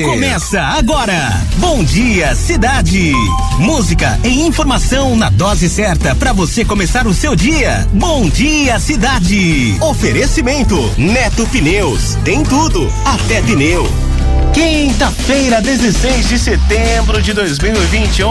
Começa 0.00 0.60
agora. 0.62 1.42
Bom 1.56 1.82
dia, 1.82 2.32
cidade. 2.36 3.10
Música 3.58 4.16
e 4.22 4.46
informação 4.46 5.16
na 5.16 5.28
dose 5.28 5.68
certa 5.68 6.14
para 6.14 6.32
você 6.32 6.64
começar 6.64 7.04
o 7.08 7.12
seu 7.12 7.34
dia. 7.34 7.84
Bom 7.92 8.28
dia, 8.28 8.78
cidade. 8.78 9.76
Oferecimento 9.80 10.76
Neto 10.96 11.44
Pneus. 11.48 12.14
Tem 12.24 12.44
tudo, 12.44 12.88
até 13.04 13.42
pneu. 13.42 14.07
Quinta-feira, 14.58 15.62
16 15.62 16.30
de 16.30 16.36
setembro 16.36 17.22
de 17.22 17.32
2021. 17.32 18.28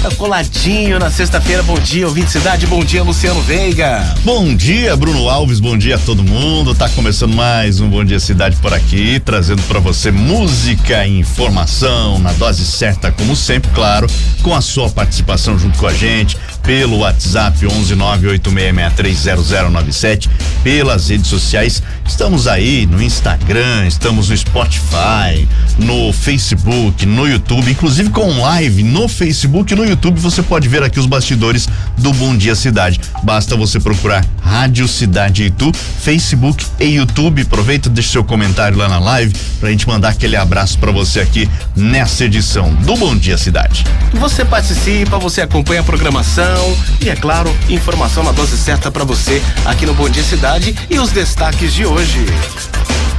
Tá 0.00 0.10
coladinho 0.14 1.00
na 1.00 1.10
sexta-feira. 1.10 1.64
Bom 1.64 1.80
dia, 1.80 2.06
ouvinte 2.06 2.30
cidade. 2.30 2.64
Bom 2.64 2.84
dia, 2.84 3.02
Luciano 3.02 3.40
Veiga. 3.40 4.14
Bom 4.24 4.54
dia, 4.54 4.96
Bruno 4.96 5.28
Alves. 5.28 5.58
Bom 5.58 5.76
dia 5.76 5.96
a 5.96 5.98
todo 5.98 6.22
mundo. 6.22 6.76
Tá 6.76 6.88
começando 6.90 7.34
mais 7.34 7.80
um 7.80 7.88
Bom 7.88 8.04
Dia 8.04 8.20
Cidade 8.20 8.54
por 8.58 8.72
aqui, 8.72 9.18
trazendo 9.18 9.60
para 9.64 9.80
você 9.80 10.12
música 10.12 11.04
e 11.04 11.18
informação 11.18 12.20
na 12.20 12.32
dose 12.34 12.64
certa, 12.64 13.10
como 13.10 13.34
sempre, 13.34 13.68
claro, 13.72 14.06
com 14.44 14.54
a 14.54 14.60
sua 14.60 14.88
participação 14.88 15.58
junto 15.58 15.76
com 15.76 15.88
a 15.88 15.92
gente 15.92 16.36
pelo 16.62 16.98
WhatsApp 16.98 17.66
11986630097, 17.66 20.28
pelas 20.62 21.08
redes 21.08 21.28
sociais. 21.28 21.82
Estamos 22.06 22.46
aí 22.46 22.86
no 22.86 23.02
Instagram, 23.02 23.86
estamos 23.86 24.28
no 24.28 24.36
Spotify, 24.36 25.48
no 25.78 26.12
Facebook, 26.12 27.06
no 27.06 27.26
YouTube, 27.26 27.70
inclusive 27.70 28.10
com 28.10 28.40
live 28.40 28.82
no 28.82 29.08
Facebook 29.08 29.72
e 29.72 29.76
no 29.76 29.84
YouTube. 29.84 30.20
Você 30.20 30.42
pode 30.42 30.68
ver 30.68 30.82
aqui 30.82 30.98
os 30.98 31.06
bastidores 31.06 31.68
do 31.96 32.12
Bom 32.12 32.36
Dia 32.36 32.54
Cidade. 32.54 33.00
Basta 33.22 33.56
você 33.56 33.80
procurar 33.80 34.22
Rádio 34.42 34.86
Cidade 34.88 35.44
Itu, 35.44 35.72
Facebook 35.72 36.66
e 36.80 36.96
YouTube. 36.96 37.42
Aproveita, 37.42 37.88
deixa 37.88 38.12
seu 38.12 38.24
comentário 38.24 38.76
lá 38.76 38.88
na 38.88 38.98
live 38.98 39.32
pra 39.60 39.70
gente 39.70 39.86
mandar 39.86 40.08
aquele 40.10 40.36
abraço 40.36 40.78
para 40.78 40.90
você 40.90 41.20
aqui 41.20 41.48
nessa 41.76 42.24
edição 42.24 42.74
do 42.74 42.96
Bom 42.96 43.16
Dia 43.16 43.38
Cidade. 43.38 43.84
Você 44.14 44.44
participa, 44.44 45.18
você 45.18 45.42
acompanha 45.42 45.80
a 45.80 45.84
programação 45.84 46.57
e, 47.00 47.08
é 47.08 47.16
claro, 47.16 47.54
informação 47.68 48.22
na 48.22 48.32
dose 48.32 48.56
certa 48.56 48.90
para 48.90 49.04
você 49.04 49.42
aqui 49.64 49.86
no 49.86 49.94
Bom 49.94 50.08
Dia 50.08 50.24
Cidade 50.24 50.74
e 50.90 50.98
os 50.98 51.10
destaques 51.10 51.72
de 51.72 51.86
hoje. 51.86 52.26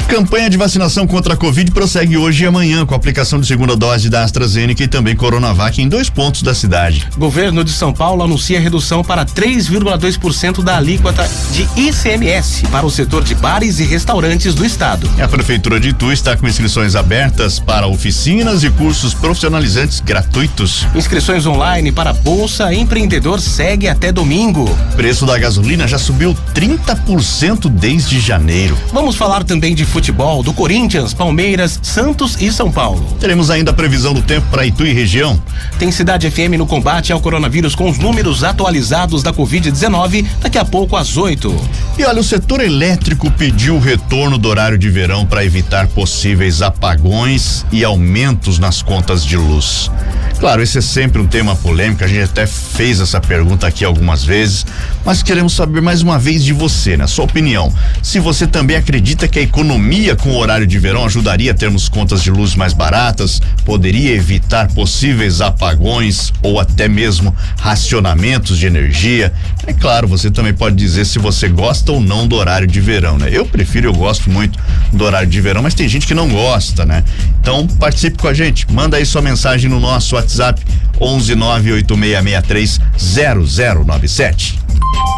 Campanha 0.10 0.50
de 0.50 0.58
vacinação 0.58 1.06
contra 1.06 1.36
a 1.36 1.38
Covid 1.38 1.70
prossegue 1.70 2.18
hoje 2.18 2.44
e 2.44 2.48
amanhã 2.48 2.84
com 2.84 2.96
a 2.96 2.98
aplicação 2.98 3.40
de 3.40 3.46
segunda 3.46 3.76
dose 3.76 4.10
da 4.10 4.24
AstraZeneca 4.24 4.84
e 4.84 4.88
também 4.88 5.16
Coronavac 5.16 5.80
em 5.80 5.88
dois 5.88 6.10
pontos 6.10 6.42
da 6.42 6.56
cidade. 6.56 7.08
Governo 7.16 7.64
de 7.64 7.70
São 7.72 7.94
Paulo 7.94 8.24
anuncia 8.24 8.60
redução 8.60 9.04
para 9.04 9.24
3,2% 9.24 10.64
da 10.64 10.78
alíquota 10.78 11.30
de 11.52 11.62
ICMS 11.80 12.66
para 12.70 12.88
o 12.88 12.90
setor 12.90 13.24
de 13.24 13.36
bares 13.36 13.80
e 13.80 13.84
restaurantes 13.84 14.56
do 14.56 14.66
estado. 14.66 15.08
A 15.22 15.28
Prefeitura 15.28 15.80
de 15.80 15.90
Itu 15.90 16.12
está 16.12 16.36
com 16.36 16.48
inscrições 16.48 16.96
abertas 16.96 17.60
para 17.60 17.86
oficinas 17.86 18.64
e 18.64 18.72
cursos 18.72 19.14
profissionalizantes 19.14 20.00
gratuitos. 20.00 20.88
Inscrições 20.96 21.46
online 21.46 21.92
para 21.92 22.14
Bolsa 22.14 22.74
Empreendedor 22.74 23.40
segue 23.40 23.88
até 23.88 24.12
domingo. 24.12 24.76
Preço 24.96 25.28
da 25.28 25.38
gasolina 25.38 25.88
já 25.88 26.00
subiu 26.00 26.36
30% 26.56 27.70
desde 27.70 28.20
janeiro. 28.20 28.76
Vamos 28.92 29.16
falar 29.16 29.44
também 29.44 29.76
de 29.76 29.86
futebol 29.86 29.99
do 30.44 30.54
Corinthians, 30.54 31.14
Palmeiras, 31.14 31.78
Santos 31.84 32.38
e 32.40 32.52
São 32.52 32.72
Paulo. 32.72 33.04
Teremos 33.20 33.50
ainda 33.50 33.72
a 33.72 33.74
previsão 33.74 34.14
do 34.14 34.22
tempo 34.22 34.48
para 34.50 34.66
Itu 34.66 34.86
e 34.86 34.94
região. 34.94 35.42
Tem 35.78 35.92
Cidade 35.92 36.32
FM 36.32 36.58
no 36.58 36.66
combate 36.66 37.12
ao 37.12 37.20
coronavírus 37.20 37.76
com 37.76 37.90
os 37.90 38.00
números 38.00 38.44
atualizados 38.44 39.22
da 39.22 39.34
Covid-19 39.34 40.26
daqui 40.42 40.58
a 40.58 40.64
pouco 40.64 40.96
às 40.96 41.18
8. 41.18 41.54
E 41.98 42.06
olha, 42.06 42.22
o 42.22 42.24
setor 42.24 42.62
elétrico 42.62 43.30
pediu 43.32 43.76
o 43.76 43.80
retorno 43.80 44.38
do 44.38 44.48
horário 44.48 44.78
de 44.78 44.90
verão 44.90 45.26
para 45.26 45.44
evitar 45.44 45.88
possíveis 45.88 46.62
apagões 46.62 47.66
e 47.72 47.84
aumentos 47.84 48.58
nas 48.58 48.82
contas 48.82 49.26
de 49.26 49.36
luz. 49.36 49.92
Claro, 50.40 50.62
esse 50.62 50.78
é 50.78 50.82
sempre 50.82 51.22
um 51.22 51.28
tema 51.28 51.54
polêmico, 51.54 52.02
a 52.02 52.08
gente 52.08 52.22
até 52.22 52.48
fez 52.48 53.02
essa 53.02 53.20
pergunta 53.20 53.68
aqui 53.68 53.84
algumas 53.84 54.24
vezes, 54.24 54.66
mas 55.04 55.22
queremos 55.22 55.52
saber 55.52 55.82
mais 55.82 56.02
uma 56.02 56.18
vez 56.18 56.46
de 56.46 56.54
você, 56.54 56.96
na 56.96 57.08
sua 57.08 57.26
opinião. 57.26 57.74
Se 58.02 58.22
você 58.22 58.48
também 58.48 58.78
acredita 58.78 59.28
que 59.28 59.38
a 59.38 59.42
economia 59.42 60.16
com 60.16 60.30
o 60.30 60.38
horário 60.38 60.66
de 60.66 60.80
verão 60.80 61.04
ajudaria 61.04 61.52
a 61.52 61.54
termos 61.54 61.90
contas 61.90 62.24
de 62.24 62.32
luz 62.32 62.56
mais 62.56 62.72
baratas, 62.72 63.42
poderia 63.66 64.16
evitar 64.16 64.72
possíveis 64.72 65.42
apagões 65.42 66.32
ou 66.42 66.58
até 66.58 66.88
mesmo 66.88 67.36
racionamentos 67.60 68.58
de 68.58 68.66
energia. 68.66 69.34
É 69.68 69.74
claro, 69.74 70.08
você 70.08 70.32
também 70.32 70.54
pode 70.54 70.78
dizer 70.78 71.06
se 71.06 71.20
você 71.20 71.50
gosta 71.50 71.92
ou 71.92 72.00
não 72.00 72.26
do 72.26 72.38
horário 72.38 72.66
de 72.66 72.80
verão, 72.80 73.18
né? 73.18 73.28
Eu 73.30 73.46
prefiro, 73.46 73.90
eu 73.90 73.94
gosto 73.94 74.30
muito 74.30 74.58
do 74.94 75.04
horário 75.04 75.28
de 75.28 75.42
verão, 75.42 75.62
mas 75.62 75.74
tem 75.74 75.90
gente 75.90 76.08
que 76.08 76.14
não 76.14 76.30
gosta, 76.30 76.86
né? 76.86 77.04
Então 77.42 77.68
participe 77.68 78.18
com 78.18 78.28
a 78.30 78.34
gente, 78.34 78.66
manda 78.72 78.96
aí 78.96 79.06
sua 79.06 79.22
mensagem 79.22 79.70
no 79.70 79.82
nosso 79.82 80.16
WhatsApp 80.16 80.29
WhatsApp 80.30 80.62
11 81.02 81.36
98663 81.36 82.80
0097. 82.98 84.60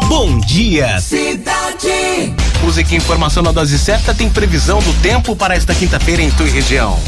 Bom 0.08 0.40
dia, 0.40 1.00
cidade. 1.00 2.34
Música 2.62 2.94
e 2.94 2.96
informação 2.96 3.42
na 3.42 3.52
dose 3.52 3.78
certa 3.78 4.14
tem 4.14 4.30
previsão 4.30 4.78
do 4.80 4.92
tempo 5.02 5.36
para 5.36 5.54
esta 5.54 5.74
quinta-feira 5.74 6.22
em 6.22 6.30
tua 6.30 6.46
região. 6.46 6.98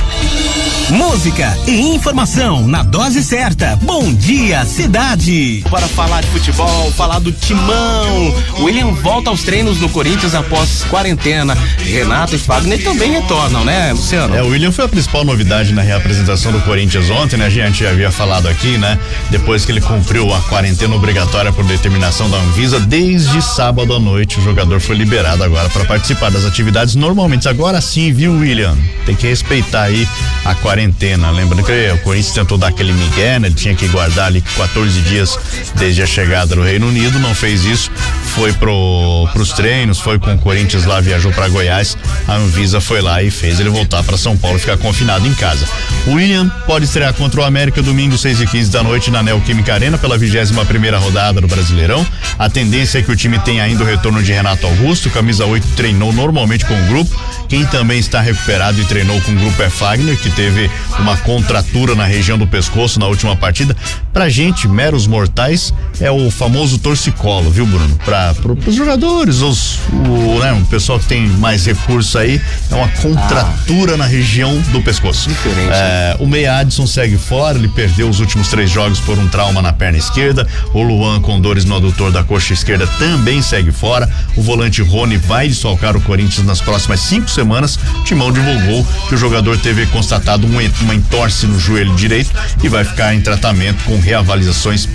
Música 0.90 1.56
e 1.66 1.94
informação 1.94 2.45
na 2.66 2.82
dose 2.82 3.22
certa. 3.22 3.76
Bom 3.82 4.12
dia, 4.12 4.64
cidade. 4.64 5.64
Para 5.70 5.86
falar 5.86 6.22
de 6.22 6.28
futebol, 6.28 6.90
falar 6.92 7.18
do 7.18 7.30
timão. 7.30 8.34
William 8.60 8.92
volta 8.92 9.30
aos 9.30 9.42
treinos 9.42 9.80
no 9.80 9.88
Corinthians 9.88 10.34
após 10.34 10.56
após 10.56 10.84
quarentena. 10.84 11.56
Renato 11.78 12.34
e 12.34 12.38
Fagner 12.38 12.82
também 12.82 13.12
retornam, 13.12 13.64
né, 13.64 13.92
Luciano? 13.92 14.34
É, 14.34 14.42
o 14.42 14.48
William 14.48 14.72
foi 14.72 14.84
a 14.84 14.88
principal 14.88 15.24
novidade 15.24 15.72
na 15.72 15.82
reapresentação 15.82 16.50
do 16.50 16.60
Corinthians 16.60 17.10
ontem, 17.10 17.36
né? 17.36 17.46
A 17.46 17.50
gente 17.50 17.84
já 17.84 17.90
havia 17.90 18.10
falado 18.10 18.48
aqui, 18.48 18.78
né? 18.78 18.98
Depois 19.30 19.64
que 19.64 19.72
ele 19.72 19.80
cumpriu 19.80 20.32
a 20.32 20.40
quarentena 20.42 20.94
obrigatória 20.94 21.52
por 21.52 21.64
determinação 21.64 22.30
da 22.30 22.38
Anvisa, 22.38 22.80
desde 22.80 23.42
sábado 23.42 23.94
à 23.94 24.00
noite 24.00 24.38
o 24.38 24.42
jogador 24.42 24.80
foi 24.80 24.96
liberado 24.96 25.42
agora 25.44 25.68
para 25.68 25.84
participar 25.84 26.30
das 26.30 26.44
atividades 26.44 26.94
normalmente. 26.94 27.48
Agora 27.48 27.80
sim, 27.80 28.12
viu, 28.12 28.32
William? 28.32 28.76
Tem 29.04 29.14
que 29.14 29.26
respeitar 29.26 29.82
aí 29.82 30.08
a 30.44 30.54
quarentena. 30.54 31.30
Lembrando 31.30 31.64
que 31.64 31.90
o 31.92 31.98
Corinthians 31.98 32.35
tentou 32.36 32.58
dar 32.58 32.68
aquele 32.68 32.92
migué, 32.92 33.38
né? 33.38 33.48
Ele 33.48 33.54
tinha 33.54 33.74
que 33.74 33.88
guardar 33.88 34.26
ali 34.26 34.42
14 34.42 35.00
dias 35.00 35.38
desde 35.76 36.02
a 36.02 36.06
chegada 36.06 36.54
do 36.54 36.62
Reino 36.62 36.86
Unido, 36.86 37.18
não 37.18 37.34
fez 37.34 37.64
isso 37.64 37.90
foi 38.36 38.52
pro, 38.52 39.26
pros 39.32 39.52
treinos, 39.52 39.98
foi 39.98 40.18
com 40.18 40.34
o 40.34 40.38
Corinthians 40.38 40.84
lá, 40.84 41.00
viajou 41.00 41.32
para 41.32 41.48
Goiás. 41.48 41.96
A 42.28 42.34
Anvisa 42.34 42.82
foi 42.82 43.00
lá 43.00 43.22
e 43.22 43.30
fez 43.30 43.58
ele 43.58 43.70
voltar 43.70 44.04
para 44.04 44.18
São 44.18 44.36
Paulo 44.36 44.58
ficar 44.58 44.76
confinado 44.76 45.26
em 45.26 45.32
casa. 45.32 45.66
O 46.06 46.12
William 46.12 46.46
pode 46.66 46.84
estrear 46.84 47.14
contra 47.14 47.40
o 47.40 47.44
América 47.44 47.80
domingo, 47.80 48.18
6 48.18 48.42
e 48.42 48.46
15 48.46 48.70
da 48.70 48.82
noite, 48.82 49.10
na 49.10 49.22
Neoquímica 49.22 49.72
Arena, 49.72 49.96
pela 49.96 50.18
21 50.18 50.66
primeira 50.66 50.98
rodada 50.98 51.40
do 51.40 51.48
Brasileirão. 51.48 52.06
A 52.38 52.50
tendência 52.50 52.98
é 52.98 53.02
que 53.02 53.10
o 53.10 53.16
time 53.16 53.38
tenha 53.38 53.62
ainda 53.62 53.82
o 53.82 53.86
retorno 53.86 54.22
de 54.22 54.32
Renato 54.32 54.66
Augusto, 54.66 55.08
camisa 55.08 55.46
8 55.46 55.68
treinou 55.68 56.12
normalmente 56.12 56.66
com 56.66 56.74
o 56.78 56.86
grupo. 56.88 57.18
Quem 57.48 57.64
também 57.64 57.98
está 57.98 58.20
recuperado 58.20 58.78
e 58.78 58.84
treinou 58.84 59.18
com 59.22 59.32
o 59.32 59.36
grupo 59.36 59.62
é 59.62 59.70
Fagner, 59.70 60.18
que 60.18 60.28
teve 60.28 60.70
uma 60.98 61.16
contratura 61.16 61.94
na 61.94 62.04
região 62.04 62.36
do 62.36 62.46
pescoço 62.46 63.00
na 63.00 63.06
última 63.06 63.34
partida. 63.34 63.74
Pra 64.12 64.28
gente, 64.28 64.68
meros 64.68 65.06
mortais, 65.06 65.72
é 66.00 66.10
o 66.10 66.30
famoso 66.30 66.78
torcicolo, 66.78 67.50
viu, 67.50 67.64
Bruno? 67.66 67.96
Para 68.34 68.52
os 68.52 68.74
jogadores, 68.74 69.40
os, 69.40 69.78
o, 69.92 70.38
né, 70.40 70.52
o 70.52 70.64
pessoal 70.66 70.98
que 70.98 71.06
tem 71.06 71.26
mais 71.26 71.64
recurso 71.66 72.18
aí, 72.18 72.40
é 72.70 72.74
uma 72.74 72.88
contratura 72.88 73.94
ah. 73.94 73.96
na 73.96 74.06
região 74.06 74.56
do 74.72 74.82
pescoço. 74.82 75.28
Diferente. 75.28 75.70
É, 75.72 76.16
o 76.18 76.26
Meia 76.26 76.58
Adson 76.58 76.86
segue 76.86 77.16
fora, 77.16 77.58
ele 77.58 77.68
perdeu 77.68 78.08
os 78.08 78.20
últimos 78.20 78.48
três 78.48 78.70
jogos 78.70 79.00
por 79.00 79.18
um 79.18 79.28
trauma 79.28 79.60
na 79.62 79.72
perna 79.72 79.98
esquerda. 79.98 80.46
O 80.72 80.82
Luan 80.82 81.20
com 81.20 81.40
dores 81.40 81.64
no 81.64 81.76
adutor 81.76 82.10
da 82.10 82.22
coxa 82.22 82.52
esquerda 82.52 82.86
também 82.98 83.42
segue 83.42 83.72
fora. 83.72 84.08
O 84.36 84.42
volante 84.42 84.82
Rony 84.82 85.16
vai 85.16 85.48
desfalcar 85.48 85.96
o 85.96 86.00
Corinthians 86.00 86.46
nas 86.46 86.60
próximas 86.60 87.00
cinco 87.00 87.30
semanas. 87.30 87.78
O 88.00 88.04
Timão 88.04 88.32
divulgou 88.32 88.86
que 89.08 89.14
o 89.14 89.18
jogador 89.18 89.58
teve 89.58 89.86
constatado 89.86 90.46
um, 90.46 90.56
uma 90.82 90.94
entorse 90.94 91.46
no 91.46 91.58
joelho 91.58 91.94
direito 91.94 92.30
e 92.62 92.68
vai 92.68 92.84
ficar 92.84 93.14
em 93.14 93.20
tratamento 93.20 93.84
com 93.84 93.98
reavaliações 93.98 94.86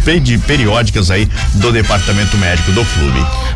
periódicas 0.45 1.11
aí 1.11 1.27
do 1.55 1.71
departamento 1.71 2.37
médico 2.37 2.71
do 2.71 2.85
clube. 2.85 3.10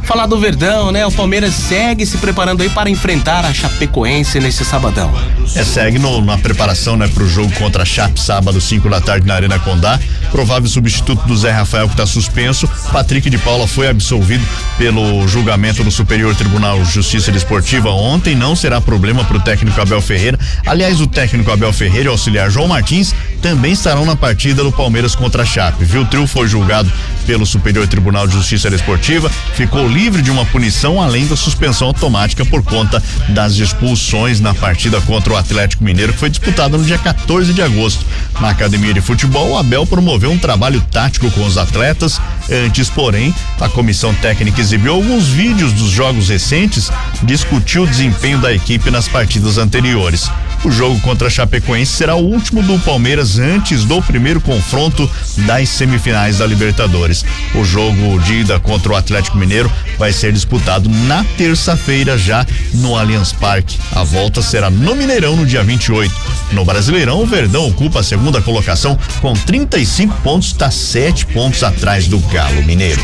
Falar 0.05 0.27
do 0.27 0.39
Verdão, 0.39 0.91
né? 0.91 1.05
O 1.05 1.12
Palmeiras 1.12 1.53
segue 1.53 2.05
se 2.05 2.17
preparando 2.19 2.62
aí 2.62 2.69
para 2.69 2.89
enfrentar 2.89 3.43
a 3.43 3.53
Chapecoense 3.53 4.39
nesse 4.39 4.63
sabadão. 4.63 5.12
É, 5.55 5.63
segue 5.63 5.97
no, 5.97 6.21
na 6.21 6.38
preparação, 6.38 6.95
né, 6.95 7.07
pro 7.07 7.27
jogo 7.27 7.51
contra 7.53 7.83
a 7.83 7.85
Chape 7.85 8.19
sábado, 8.19 8.62
5 8.62 8.88
da 8.89 9.01
tarde 9.01 9.25
na 9.25 9.33
Arena 9.33 9.57
Condá. 9.57 10.00
Provável 10.31 10.69
substituto 10.69 11.25
do 11.25 11.35
Zé 11.35 11.51
Rafael 11.51 11.88
que 11.88 11.93
está 11.93 12.05
suspenso. 12.05 12.67
Patrick 12.91 13.29
de 13.29 13.38
Paula 13.38 13.67
foi 13.67 13.88
absolvido 13.88 14.45
pelo 14.77 15.27
julgamento 15.27 15.83
do 15.83 15.89
Superior 15.89 16.35
Tribunal 16.35 16.83
de 16.83 16.91
Justiça 16.91 17.31
Desportiva 17.31 17.89
ontem. 17.89 18.35
Não 18.35 18.55
será 18.55 18.79
problema 18.79 19.24
para 19.24 19.38
o 19.38 19.41
técnico 19.41 19.79
Abel 19.81 20.01
Ferreira. 20.01 20.38
Aliás, 20.65 21.01
o 21.01 21.07
técnico 21.07 21.51
Abel 21.51 21.74
Ferreira 21.74 22.05
e 22.05 22.09
o 22.09 22.12
auxiliar 22.12 22.51
João 22.51 22.67
Martins 22.67 23.15
também 23.41 23.71
estarão 23.71 24.05
na 24.05 24.15
partida 24.15 24.63
do 24.63 24.71
Palmeiras 24.71 25.15
contra 25.15 25.43
a 25.43 25.45
Chape. 25.45 25.83
Viu? 25.83 26.01
O 26.01 26.05
trio 26.05 26.27
foi 26.27 26.47
julgado 26.47 26.91
pelo 27.25 27.46
Superior 27.46 27.88
Tribunal 27.88 28.27
de 28.27 28.34
Justiça 28.34 28.70
Desportiva, 28.70 29.29
ficou 29.53 29.88
livre 29.88 30.22
de 30.22 30.32
uma 30.32 30.46
punição 30.46 31.01
além 31.01 31.25
da 31.27 31.36
suspensão 31.36 31.88
automática 31.88 32.46
por 32.46 32.63
conta 32.63 33.01
das 33.29 33.55
expulsões 33.55 34.39
na 34.39 34.53
partida 34.53 35.01
contra 35.01 35.34
o 35.34 35.38
Atlético 35.38 35.84
Mineiro 35.84 36.13
que 36.13 36.20
foi 36.20 36.29
disputada 36.29 36.77
no 36.77 36.84
dia 36.84 36.98
14 36.98 37.53
de 37.53 37.62
agosto. 37.62 38.05
Na 38.39 38.50
academia 38.50 38.94
de 38.94 39.01
futebol, 39.01 39.58
Abel 39.58 39.86
promoveu 39.86 40.32
um 40.32 40.38
trabalho 40.38 40.82
tático 40.91 41.29
com 41.32 41.46
os 41.46 41.58
atletas. 41.58 42.20
Antes, 42.50 42.89
porém, 42.89 43.34
a 43.60 43.70
comissão 43.70 44.13
técnica 44.13 44.62
exibiu 44.62 44.94
alguns 44.94 45.27
vídeos 45.27 45.74
dos 45.74 45.89
jogos 45.89 46.29
recentes, 46.29 46.91
discutiu 47.24 47.84
o 47.84 47.88
desempenho 47.88 48.39
da 48.39 48.53
equipe 48.53 48.91
nas 48.91 49.08
partidas 49.08 49.58
anteriores. 49.58 50.29
O 50.65 50.72
jogo 50.72 51.00
contra 51.01 51.27
a 51.27 51.29
Chapecoense 51.29 51.91
será 51.91 52.15
o 52.15 52.25
último 52.25 52.63
do 52.63 52.79
Palmeiras 52.79 53.38
antes 53.38 53.86
do 53.86 54.01
primeiro 54.01 54.41
confronto 54.41 55.07
das 55.45 55.69
semifinais 55.69 56.39
da 56.39 56.48
Libertadores. 56.48 57.24
O 57.53 57.63
jogo 57.63 58.19
de 58.22 58.39
ida 58.39 58.60
contra 58.60 58.93
o 58.93 58.95
Atlético 58.95 59.38
Mineiro 59.38 59.72
vai 60.00 60.12
ser 60.12 60.34
disputado 60.34 60.89
na 60.89 61.24
terça-feira 61.38 62.17
já 62.17 62.43
no 62.74 62.98
Allianz 62.98 63.31
Parque. 63.31 63.77
A 63.91 64.03
volta 64.03 64.41
será 64.41 64.72
no 64.72 64.95
Mineirão 64.95 65.36
no 65.36 65.45
dia 65.45 65.63
28. 65.63 66.12
No 66.51 66.65
Brasileirão, 66.65 67.22
o 67.22 67.27
Verdão 67.27 67.67
ocupa 67.67 68.00
a 68.00 68.03
segunda 68.03 68.41
colocação 68.41 68.98
com 69.22 69.34
35 69.34 70.19
pontos, 70.24 70.48
está 70.48 70.72
sete 70.72 71.27
pontos 71.27 71.62
atrás 71.63 72.07
do 72.07 72.17
Galo 72.17 72.63
Mineiro. 72.63 73.03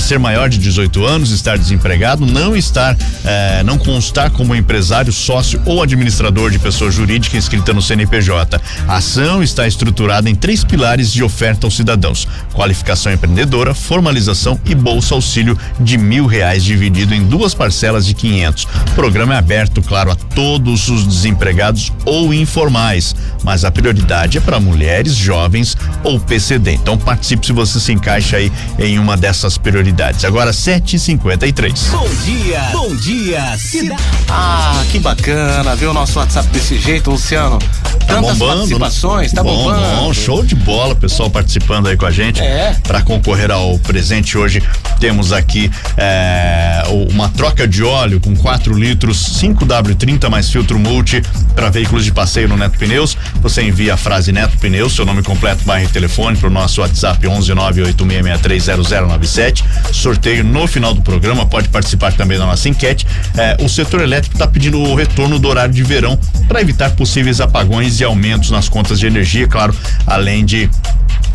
ser 0.01 0.19
maior 0.19 0.49
de 0.49 0.59
18 0.59 1.05
anos, 1.05 1.31
estar 1.31 1.59
desempregado, 1.59 2.25
não 2.25 2.57
estar, 2.57 2.97
eh, 3.25 3.63
não 3.65 3.77
constar 3.77 4.31
como 4.31 4.55
empresário, 4.55 5.13
sócio 5.13 5.50
ou 5.65 5.83
administrador 5.83 6.51
de 6.51 6.59
pessoa 6.59 6.91
jurídica 6.91 7.37
inscrita 7.37 7.73
no 7.73 7.83
CNPJ. 7.83 8.61
A 8.87 8.97
ação 8.97 9.43
está 9.43 9.67
estruturada 9.67 10.29
em 10.29 10.35
três 10.35 10.63
pilares 10.63 11.13
de 11.13 11.23
oferta 11.23 11.67
aos 11.67 11.77
cidadãos: 11.77 12.29
qualificação 12.53 13.13
empreendedora, 13.13 13.75
formalização 13.75 14.61
e 14.65 14.75
bolsa 14.75 15.15
auxílio 15.15 15.59
de 15.81 15.99
mil 15.99 16.27
reais 16.27 16.63
dividido 16.63 17.15
em 17.15 17.25
duas 17.25 17.55
parcelas 17.55 18.07
de 18.07 18.15
quinhentos. 18.15 18.65
O 18.93 18.95
programa 18.95 19.35
é 19.35 19.39
aberto, 19.39 19.83
claro, 19.83 20.11
a 20.11 20.15
todos 20.15 20.89
os 20.89 21.07
desempregados 21.07 21.93
ou 22.05 22.33
informais, 22.33 23.15
mas 23.43 23.65
a 23.65 23.71
prioridade 23.71 24.39
é 24.39 24.41
para 24.41 24.61
mulheres, 24.61 25.15
jovens 25.15 25.77
ou 26.05 26.21
PCD. 26.21 26.73
Então 26.73 26.97
participe 26.97 27.47
se 27.47 27.53
você 27.53 27.81
se 27.81 27.93
encaixa 27.93 28.37
aí 28.37 28.53
em 28.79 28.99
uma 28.99 29.17
dessas 29.17 29.59
prioridades. 29.59 30.25
Agora 30.25 30.51
7h53. 30.53 31.91
Bom 31.91 32.09
dia, 32.25 32.61
bom 32.73 32.95
dia, 32.97 33.57
cidade. 33.57 34.03
Ah, 34.29 34.85
que 34.91 34.99
bacana 34.99 35.40
ver 35.77 35.87
o 35.87 35.95
nosso 35.95 36.19
WhatsApp 36.19 36.49
desse 36.49 36.79
jeito, 36.79 37.11
Luciano. 37.11 37.59
Tá 37.59 38.17
Tantas 38.17 38.39
bombando, 38.39 38.57
participações, 38.57 39.33
tá 39.33 39.43
bom, 39.43 39.65
bombando. 39.65 39.97
Bom, 39.97 40.13
show 40.13 40.45
de 40.45 40.55
bola, 40.55 40.95
pessoal 40.95 41.31
participando 41.31 41.89
aí 41.89 41.97
com 41.97 42.05
a 42.07 42.11
gente. 42.11 42.43
É. 42.43 42.77
Para 42.83 43.01
concorrer 43.03 43.51
ao 43.51 43.79
presente 43.79 44.37
hoje, 44.37 44.63
temos 44.99 45.33
aqui 45.33 45.71
é, 45.97 46.83
uma 47.11 47.29
troca 47.29 47.67
de 47.67 47.83
óleo 47.83 48.21
com 48.21 48.37
4 48.37 48.77
litros, 48.77 49.41
5W30 49.41 50.29
mais 50.29 50.51
filtro 50.51 50.79
multi 50.79 51.23
para 51.55 51.71
veículos 51.71 52.05
de 52.05 52.13
passeio 52.13 52.49
no 52.49 52.57
Neto 52.57 52.79
Pneus. 52.79 53.17
Você 53.41 53.63
envia 53.63 53.95
a 53.95 53.97
frase 53.97 54.33
Neto 54.33 54.59
Pneus, 54.59 54.95
seu 54.95 55.07
nome 55.07 55.23
completo, 55.23 55.65
bairro 55.65 55.87
e 55.87 55.89
telefone 55.89 56.37
para 56.37 56.49
o 56.49 56.53
nosso 56.53 56.81
WhatsApp 56.81 57.25
11986630097. 57.27 59.63
Sorteio 59.93 60.43
no 60.45 60.67
final 60.67 60.93
do 60.93 61.03
programa, 61.03 61.47
pode 61.47 61.69
participar 61.69 62.13
também 62.13 62.39
da 62.39 62.47
nossa 62.47 62.69
enquete. 62.69 63.07
É, 63.37 63.57
o 63.61 63.69
setor 63.69 64.01
elétrico 64.03 64.35
está 64.35 64.47
pedindo 64.47 64.81
o 64.81 64.95
retorno 64.95 65.30
do 65.39 65.49
horário 65.49 65.73
de 65.73 65.83
verão 65.83 66.19
para 66.49 66.61
evitar 66.61 66.91
possíveis 66.91 67.41
apagões 67.41 68.01
e 68.01 68.05
aumentos 68.05 68.51
nas 68.51 68.69
contas 68.69 68.99
de 68.99 69.07
energia, 69.07 69.47
claro, 69.47 69.75
além 70.07 70.45
de 70.45 70.69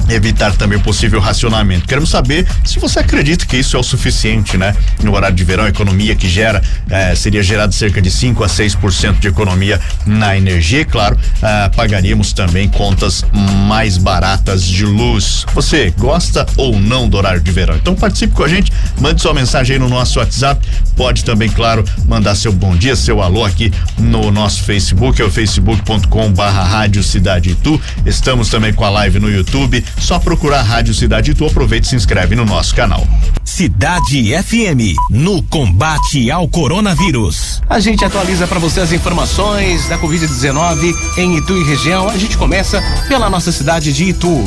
evitar 0.10 0.56
também 0.56 0.78
o 0.78 0.82
possível 0.82 1.20
racionamento. 1.20 1.88
Queremos 1.88 2.10
saber 2.10 2.48
se 2.64 2.80
você 2.80 3.00
acredita 3.00 3.46
que 3.46 3.58
isso 3.58 3.76
é 3.76 3.80
o 3.80 3.84
suficiente, 3.84 4.58
né? 4.58 4.76
No 5.04 5.14
horário 5.14 5.36
de 5.36 5.44
verão, 5.44 5.66
a 5.66 5.70
economia 5.70 6.16
que 6.16 6.30
gera 6.30 6.62
eh, 6.90 7.16
seria 7.16 7.42
gerado 7.42 7.74
cerca 7.74 8.02
de 8.02 8.12
5 8.12 8.44
a 8.44 8.48
6% 8.48 9.20
de 9.20 9.28
economia 9.28 9.80
na 10.06 10.38
energia 10.38 10.82
e, 10.82 10.86
claro, 10.86 11.18
eh, 11.42 11.70
pagaríamos 11.76 12.34
também 12.34 12.68
contas 12.68 13.26
mais 13.68 13.98
baratas 13.98 14.64
de 14.64 14.86
luz. 14.86 15.46
Você 15.54 15.94
gosta 15.98 16.46
ou 16.58 16.80
não 16.80 17.08
do 17.08 17.18
horário 17.18 17.42
de 17.42 17.52
verão? 17.52 17.76
Então 17.76 17.96
participe 17.96 18.34
com 18.34 18.44
a 18.44 18.48
gente, 18.48 18.72
mande 19.00 19.22
sua 19.22 19.34
mensagem 19.34 19.76
aí 19.76 19.80
no 19.80 19.90
nosso 19.90 20.20
WhatsApp. 20.20 20.66
Pode 20.96 21.26
também, 21.26 21.50
claro, 21.50 21.84
mandar 22.08 22.36
seu 22.36 22.54
bom 22.54 22.76
dia, 22.76 22.96
seu 22.96 23.22
alô 23.22 23.44
aqui 23.44 23.72
no 23.98 24.32
nosso 24.32 24.64
Facebook, 24.64 25.22
é 25.22 25.26
o 25.26 25.32
facebook.com 25.32 26.32
barra 26.32 26.64
Rádio 26.64 27.04
Cidade 27.04 27.52
Itu. 27.52 27.82
Estamos 28.06 28.50
também 28.50 28.74
com 28.74 28.86
a 28.86 28.90
live 28.90 29.20
no 29.20 29.30
YouTube 29.30 29.84
só 30.00 30.20
procurar 30.20 30.60
a 30.60 30.64
Rádio 30.64 30.94
Cidade 30.94 31.32
e 31.32 31.34
tu 31.34 31.46
aproveita 31.46 31.88
e 31.88 31.90
se 31.90 31.96
inscreve 31.96 32.36
no 32.36 32.46
nosso 32.46 32.76
canal. 32.76 33.08
Cidade 33.44 34.34
FM, 34.44 34.96
no 35.10 35.42
combate 35.44 36.30
ao 36.30 36.48
coronavírus. 36.48 37.62
A 37.70 37.80
gente 37.80 38.04
atualiza 38.04 38.48
para 38.48 38.60
você 38.60 38.80
as 38.82 38.92
informações 38.92 39.88
da 39.88 39.98
Covid-19 39.98 40.94
em 41.18 41.38
Itu 41.38 41.58
e 41.58 41.64
região. 41.64 42.10
A 42.10 42.18
gente 42.18 42.38
começa 42.38 42.84
pela 43.08 43.30
nossa 43.30 43.52
cidade 43.52 43.94
de 43.94 44.06
Itu. 44.06 44.44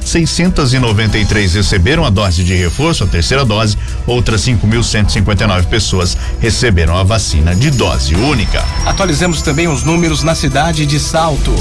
693 0.07 1.55
receberam 1.55 2.05
a 2.05 2.11
dose 2.11 2.45
de 2.45 2.55
reforço, 2.55 3.05
a 3.05 3.07
terceira 3.07 3.45
dose, 3.45 3.77
outras 4.07 4.43
5.159 4.43 5.65
pessoas 5.67 6.17
receberam 6.41 6.97
a 6.97 7.03
vacina 7.03 7.55
de 7.55 7.71
dose 7.71 8.15
única. 8.15 8.65
Atualizamos 8.85 9.43
também 9.43 9.69
os 9.69 9.83
números 9.83 10.23
na 10.23 10.35
cidade 10.35 10.87
de 10.87 11.01
Salto. 11.01 11.55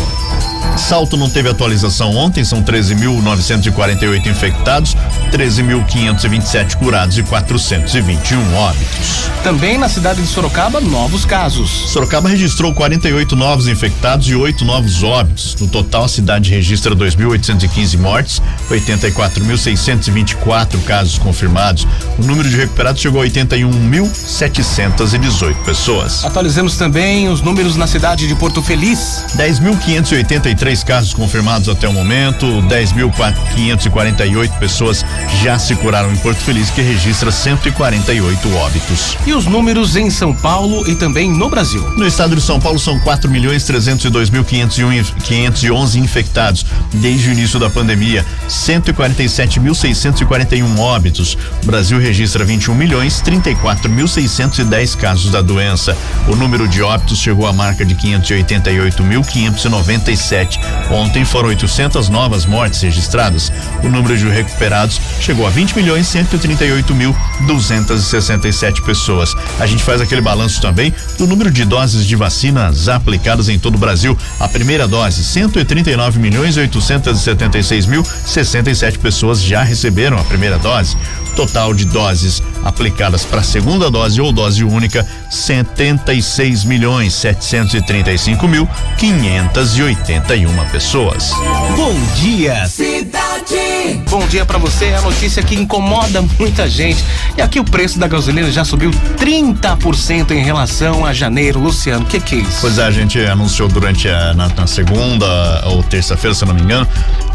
Salto 0.78 1.16
não 1.16 1.30
teve 1.30 1.50
atualização 1.50 2.16
ontem, 2.16 2.44
são 2.44 2.62
13.948 2.62 4.28
infectados, 4.28 4.96
13.527 5.32 6.76
curados 6.76 7.18
e 7.18 7.24
421 7.24 8.54
óbitos. 8.56 9.30
Também 9.42 9.78
na 9.78 9.88
cidade 9.88 10.22
de 10.22 10.28
Sorocaba, 10.28 10.82
novos 10.82 11.24
casos. 11.24 11.70
Sorocaba 11.92 12.28
registrou 12.28 12.74
48 12.74 13.36
novos 13.36 13.68
infectados 13.68 14.28
e 14.28 14.36
8 14.36 14.66
novos 14.66 15.02
óbitos. 15.02 15.56
No 15.60 15.68
total, 15.68 16.06
a 16.06 16.08
cidade 16.10 16.50
registra 16.50 16.96
2.815 16.96 17.98
mortes, 17.98 18.35
84.624 18.70 20.84
casos 20.84 21.18
confirmados. 21.18 21.88
O 22.18 22.24
número 22.24 22.50
de 22.50 22.56
recuperados 22.56 23.02
chegou 23.02 23.22
a 23.22 23.26
81.718 23.26 25.56
pessoas. 25.64 26.24
Atualizamos 26.26 26.78
também 26.78 27.30
os 27.30 27.42
números 27.42 27.76
na 27.76 27.88
cidade 27.88 28.28
de 28.28 28.36
Porto 28.36 28.62
Feliz. 28.62 29.24
10.583 29.36 30.84
casos 30.84 31.12
confirmados 31.14 31.70
até 31.70 31.88
o 31.88 31.94
momento, 31.94 32.46
10.548 32.46 34.60
pessoas 34.60 35.06
já 35.44 35.58
se 35.60 35.76
curaram 35.76 36.12
em 36.12 36.18
Porto 36.18 36.40
Feliz, 36.40 36.70
que 36.70 36.82
registra 36.82 37.32
148 37.32 38.54
óbitos. 38.56 39.18
E 39.26 39.34
os 39.34 39.46
números 39.46 39.96
em 39.96 40.10
São 40.10 40.34
Paulo 40.34 40.86
e 40.90 40.96
também 40.96 41.32
no 41.32 41.50
Brasil. 41.50 41.82
No 41.98 42.06
estado 42.06 42.36
de 42.36 42.42
São 42.42 42.60
Paulo 42.60 42.80
são 42.80 43.00
4 43.00 43.30
milhões 43.30 43.64
302 43.64 44.30
mil 44.30 44.44
511 44.44 46.00
infectados 46.00 46.66
desde 46.94 47.30
o 47.30 47.34
início 47.34 47.60
da 47.60 47.70
pandemia, 47.70 48.25
147.641 48.48 50.80
óbitos. 50.80 51.38
O 51.64 51.66
Brasil 51.66 52.00
registra 52.00 52.46
21 52.46 52.76
milhões 52.76 53.20
34 53.22 53.90
mil 53.90 54.08
610 54.08 54.94
casos 54.96 55.32
da 55.32 55.42
doença. 55.42 55.98
O 56.28 56.36
número 56.36 56.68
de 56.68 56.82
óbitos 56.82 57.20
chegou 57.20 57.48
à 57.48 57.54
marca 57.54 57.86
de 57.86 57.96
588.597 57.96 60.60
Ontem 60.92 61.26
foram 61.26 61.50
800 61.50 62.10
novas 62.10 62.46
mortes 62.46 62.82
registradas. 62.82 63.52
O 63.84 63.90
número 63.90 64.18
de 64.18 64.28
recuperados 64.28 65.00
chegou 65.20 65.46
a 65.46 65.50
20 65.50 65.76
milhões 65.76 66.08
138 66.08 66.94
mil 66.94 67.16
267 67.48 68.82
pessoas. 68.82 69.36
A 69.60 69.66
gente 69.66 69.84
faz 69.84 70.02
aquele 70.02 70.22
balanço 70.22 70.62
também 70.62 70.94
do 71.18 71.28
número 71.28 71.52
de 71.52 71.66
doses 71.66 72.06
de 72.06 72.16
vacinas 72.16 72.88
aplicadas 72.88 73.50
em 73.50 73.58
todo 73.58 73.76
o 73.76 73.80
Brasil. 73.80 74.18
A 74.40 74.48
primeira 74.48 74.88
dose, 74.88 75.24
139 75.24 76.20
milhões 76.20 76.58
876 76.58 77.86
mil 77.86 78.05
67 78.06 79.00
pessoas 79.00 79.42
já 79.42 79.64
receberam 79.64 80.18
a 80.18 80.24
primeira 80.24 80.58
dose. 80.58 80.96
Total 81.36 81.74
de 81.74 81.86
doses 81.86 82.42
aplicadas 82.64 83.26
para 83.26 83.42
a 83.42 83.44
segunda 83.44 83.92
dose 83.92 84.22
ou 84.22 84.32
dose 84.32 84.64
única, 84.64 85.06
76 85.30 86.64
milhões 86.64 87.14
735 87.14 88.48
mil 88.48 88.68
581 88.98 90.70
pessoas. 90.70 91.32
Bom 91.76 91.94
dia, 92.16 92.66
cidade. 92.68 94.02
Bom 94.10 94.26
dia 94.28 94.46
para 94.46 94.58
você. 94.58 94.94
A 94.94 95.02
notícia 95.02 95.44
que 95.44 95.56
incomoda 95.56 96.24
muita 96.40 96.70
gente. 96.70 97.04
E 97.38 97.42
aqui 97.42 97.60
o 97.60 97.66
preço 97.66 98.00
da 98.00 98.08
gasolina 98.08 98.50
já 98.50 98.64
subiu 98.64 98.92
30% 99.18 100.32
em 100.32 100.44
relação 100.44 101.06
a 101.06 101.14
janeiro. 101.14 101.60
Luciano, 101.60 102.06
o 102.06 102.08
que, 102.08 102.20
que 102.20 102.36
é 102.36 102.38
isso? 102.40 102.62
Pois 102.62 102.78
é, 102.78 102.86
a 102.86 102.92
gente 102.92 103.20
anunciou 103.20 103.68
durante 103.68 104.08
a 104.08 104.34
na, 104.34 104.50
na 104.50 104.68
segunda 104.68 105.64
ou 105.66 105.84
terça-feira, 105.84 106.34
se 106.36 106.44
eu 106.44 106.48
não 106.48 106.56
me 106.56 106.62
engano, 106.62 106.88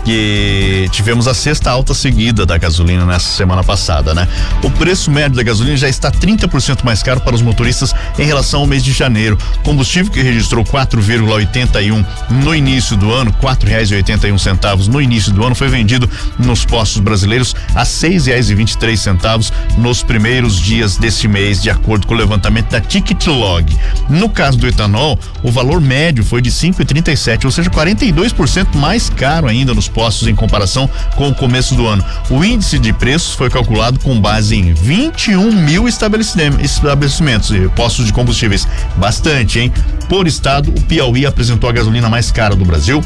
que 0.05 0.89
tivemos 0.91 1.29
a 1.29 1.35
sexta 1.35 1.71
alta 1.71 1.95
seguida 1.95 2.45
da 2.47 2.57
gasolina 2.59 3.05
nessa 3.05 3.29
semana 3.37 3.63
passada, 3.63 4.15
né? 4.15 4.27
O 4.63 4.71
preço 4.71 5.11
médio 5.11 5.37
da 5.37 5.43
gasolina 5.43 5.77
já 5.77 5.89
está 5.89 6.11
30% 6.11 6.85
mais 6.85 7.03
caro 7.03 7.21
para 7.21 7.35
os 7.35 7.43
motoristas 7.43 7.95
em 8.19 8.25
relação 8.25 8.61
ao 8.61 8.67
mês 8.67 8.83
de 8.83 8.93
janeiro. 8.93 9.39
Combustível 9.63 10.11
que 10.11 10.23
registrou 10.23 10.65
4,81 10.65 12.05
no 12.31 12.55
início 12.55 12.97
do 12.97 13.13
ano, 13.13 13.33
um 14.33 14.39
centavos 14.39 14.89
no 14.89 15.01
início 15.01 15.33
do 15.33 15.45
ano, 15.45 15.55
foi 15.55 15.69
vendido 15.69 16.09
nos 16.39 16.65
postos 16.65 17.01
brasileiros 17.01 17.55
a 17.75 17.85
três 18.79 19.01
centavos 19.01 19.53
nos 19.77 20.03
primeiros 20.03 20.59
dias 20.59 20.97
deste 20.97 21.29
mês, 21.29 21.63
de 21.63 21.71
acordo 21.71 22.07
com 22.07 22.15
o 22.15 22.17
levantamento 22.17 22.71
da 22.71 22.81
Ticket 22.81 23.27
Log. 23.27 23.77
No 24.09 24.29
caso 24.29 24.59
do 24.59 24.67
etanol, 24.67 25.19
o 25.43 25.51
valor 25.51 25.81
médio 25.81 26.25
foi 26.25 26.41
de 26.41 26.51
cinco 26.51 26.83
e 26.83 26.85
trinta 26.85 27.13
e 27.13 27.17
sete, 27.17 27.47
ou 27.47 27.53
seja, 27.53 27.71
42% 27.71 28.75
mais 28.75 29.11
caro 29.11 29.49
ainda 29.49 29.75
nos 29.75 29.89
postos 29.91 30.29
em 30.29 30.35
comparação 30.35 30.89
com 31.17 31.29
o 31.29 31.35
começo 31.35 31.75
do 31.75 31.87
ano. 31.87 32.05
O 32.31 32.45
índice 32.45 32.79
de 32.79 32.93
preços 32.93 33.35
foi 33.35 33.51
calculado 33.51 33.99
com 34.01 34.21
base 34.21 34.57
em 34.57 34.73
21 34.73 35.53
mil 35.53 35.89
estabelecimentos 35.89 37.51
e 37.51 37.69
postos 37.71 38.07
de 38.07 38.13
combustíveis. 38.13 38.67
Bastante, 38.97 39.59
hein? 39.59 39.73
Por 40.09 40.27
estado, 40.27 40.71
o 40.71 40.81
Piauí 40.83 41.25
apresentou 41.25 41.69
a 41.71 41.73
gasolina 41.73 42.09
mais 42.09 42.33
cara 42.33 42.57
do 42.57 42.65
Brasil, 42.65 43.03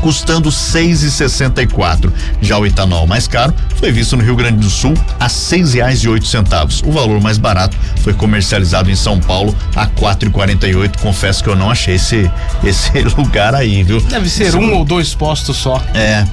custando 0.00 0.50
seis 0.50 1.02
e 1.02 1.10
sessenta 1.10 1.62
e 1.62 1.66
quatro. 1.66 2.12
Já 2.40 2.58
o 2.58 2.66
etanol 2.66 3.06
mais 3.06 3.26
caro 3.26 3.54
foi 3.76 3.92
visto 3.92 4.16
no 4.16 4.22
Rio 4.22 4.36
Grande 4.36 4.58
do 4.58 4.70
Sul 4.70 4.94
a 5.18 5.28
seis 5.28 5.74
reais 5.74 6.00
e 6.00 6.08
oito 6.08 6.26
centavos. 6.26 6.82
O 6.84 6.92
valor 6.92 7.20
mais 7.20 7.38
barato 7.38 7.76
foi 8.02 8.14
comercializado 8.14 8.90
em 8.90 8.96
São 8.96 9.18
Paulo 9.20 9.54
a 9.74 9.86
quatro 9.86 10.28
e 10.28 10.32
quarenta 10.32 10.66
e 10.66 10.74
oito. 10.74 10.98
Confesso 10.98 11.42
que 11.42 11.48
eu 11.50 11.56
não 11.56 11.70
achei 11.70 11.94
esse 11.94 12.30
esse 12.64 12.98
lugar 13.16 13.54
aí, 13.54 13.82
viu? 13.82 14.00
Deve 14.00 14.28
ser 14.28 14.54
um 14.54 14.74
ou 14.74 14.84
dois 14.84 15.14
postos 15.14 15.56
só. 15.56 15.82
É, 15.94 16.24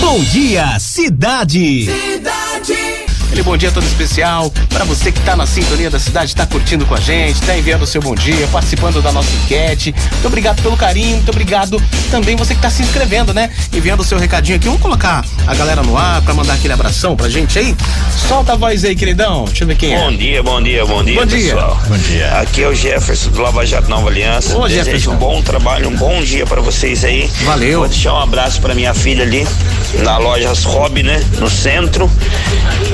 Bom 0.00 0.20
dia, 0.24 0.78
cidade. 0.78 1.86
Cidade. 1.86 2.97
Aquele 3.28 3.42
bom 3.42 3.56
dia 3.58 3.70
todo 3.70 3.84
especial 3.84 4.50
para 4.70 4.84
você 4.84 5.12
que 5.12 5.20
tá 5.20 5.36
na 5.36 5.46
sintonia 5.46 5.90
da 5.90 5.98
cidade, 5.98 6.34
tá 6.34 6.46
curtindo 6.46 6.86
com 6.86 6.94
a 6.94 7.00
gente, 7.00 7.40
tá 7.42 7.56
enviando 7.56 7.82
o 7.82 7.86
seu 7.86 8.00
bom 8.00 8.14
dia, 8.14 8.48
participando 8.48 9.02
da 9.02 9.12
nossa 9.12 9.28
enquete. 9.44 9.94
Muito 10.12 10.26
obrigado 10.26 10.62
pelo 10.62 10.78
carinho, 10.78 11.16
muito 11.16 11.28
obrigado 11.28 11.80
também 12.10 12.34
você 12.36 12.54
que 12.54 12.60
tá 12.62 12.70
se 12.70 12.82
inscrevendo, 12.82 13.34
né? 13.34 13.50
Enviando 13.72 14.00
o 14.00 14.04
seu 14.04 14.18
recadinho 14.18 14.56
aqui. 14.56 14.66
Vamos 14.66 14.80
colocar 14.80 15.22
a 15.46 15.54
galera 15.54 15.82
no 15.82 15.96
ar 15.96 16.22
para 16.22 16.32
mandar 16.32 16.54
aquele 16.54 16.72
abração 16.72 17.14
pra 17.14 17.28
gente 17.28 17.58
aí. 17.58 17.76
Solta 18.28 18.54
a 18.54 18.56
voz 18.56 18.82
aí, 18.82 18.96
queridão. 18.96 19.44
Deixa 19.44 19.64
eu 19.64 19.68
ver 19.68 19.76
quem 19.76 19.90
bom 19.90 19.96
é. 19.96 20.10
Bom 20.10 20.16
dia, 20.16 20.42
bom 20.42 20.62
dia, 20.62 20.86
bom 20.86 21.04
dia, 21.04 21.20
bom 21.20 21.26
dia. 21.26 21.54
pessoal. 21.54 21.80
Bom 21.86 21.98
dia. 21.98 22.32
Aqui 22.38 22.62
é 22.62 22.68
o 22.68 22.74
Jefferson 22.74 23.30
do 23.30 23.42
Lava 23.42 23.66
Jato 23.66 23.90
Nova 23.90 24.08
Aliança. 24.08 24.56
Ô, 24.56 24.66
Desejo 24.66 24.84
Jefferson. 24.84 25.12
um 25.12 25.16
bom 25.16 25.42
trabalho, 25.42 25.90
um 25.90 25.96
bom 25.96 26.22
dia 26.22 26.46
para 26.46 26.62
vocês 26.62 27.04
aí. 27.04 27.30
Valeu. 27.44 27.80
Vou 27.80 27.88
deixar 27.88 28.14
um 28.14 28.20
abraço 28.20 28.58
para 28.60 28.74
minha 28.74 28.94
filha 28.94 29.22
ali 29.22 29.46
na 30.02 30.16
loja 30.16 30.52
Hobby, 30.64 31.02
né? 31.02 31.22
No 31.38 31.50
centro. 31.50 32.10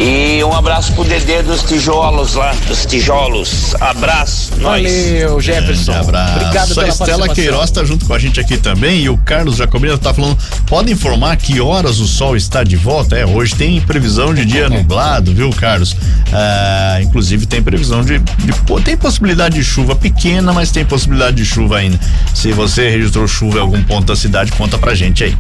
E 0.01 0.24
um 0.45 0.53
abraço 0.53 0.93
pro 0.95 1.05
Dedê 1.05 1.43
dos 1.43 1.63
tijolos 1.63 2.35
lá, 2.35 2.55
dos 2.67 2.87
tijolos. 2.87 3.75
Abraço, 3.81 4.53
nós. 4.59 4.83
Valeu, 4.83 5.41
Jefferson. 5.41 5.93
Um 5.93 6.01
abraço. 6.01 6.37
Obrigado 6.37 6.73
a 6.73 6.75
pela 6.75 6.89
Estela 6.89 6.89
participação. 6.89 7.35
Queiroz 7.35 7.71
tá 7.71 7.85
junto 7.85 8.07
com 8.07 8.15
a 8.15 8.19
gente 8.19 8.41
aqui 8.41 8.57
também 8.57 9.01
e 9.03 9.09
o 9.09 9.19
Carlos 9.19 9.57
Jacobina 9.57 9.99
tá 9.99 10.15
falando, 10.15 10.39
pode 10.67 10.91
informar 10.91 11.37
que 11.37 11.61
horas 11.61 12.01
o 12.01 12.07
sol 12.07 12.37
está 12.37 12.65
de 12.65 12.77
volta? 12.77 13.17
É, 13.17 13.27
hoje 13.27 13.55
tem 13.55 13.81
previsão 13.81 14.33
de 14.33 14.45
dia 14.45 14.69
nublado, 14.69 15.35
viu, 15.35 15.51
Carlos? 15.51 15.97
Ah, 16.33 16.99
inclusive 17.03 17.47
tem 17.47 17.63
previsão 17.63 18.03
de, 18.03 18.19
de 18.19 18.83
tem 18.83 18.97
possibilidade 18.97 19.57
de 19.57 19.65
chuva 19.65 19.95
pequena, 19.95 20.53
mas 20.53 20.71
tem 20.71 20.85
possibilidade 20.85 21.37
de 21.37 21.45
chuva 21.45 21.79
ainda. 21.79 21.99
Se 22.35 22.53
você 22.53 22.89
registrou 22.89 23.27
chuva 23.29 23.59
em 23.59 23.61
algum 23.61 23.83
ponto 23.83 24.07
da 24.07 24.17
cidade, 24.17 24.53
conta 24.53 24.79
pra 24.79 24.95
gente 24.95 25.25
aí. 25.25 25.37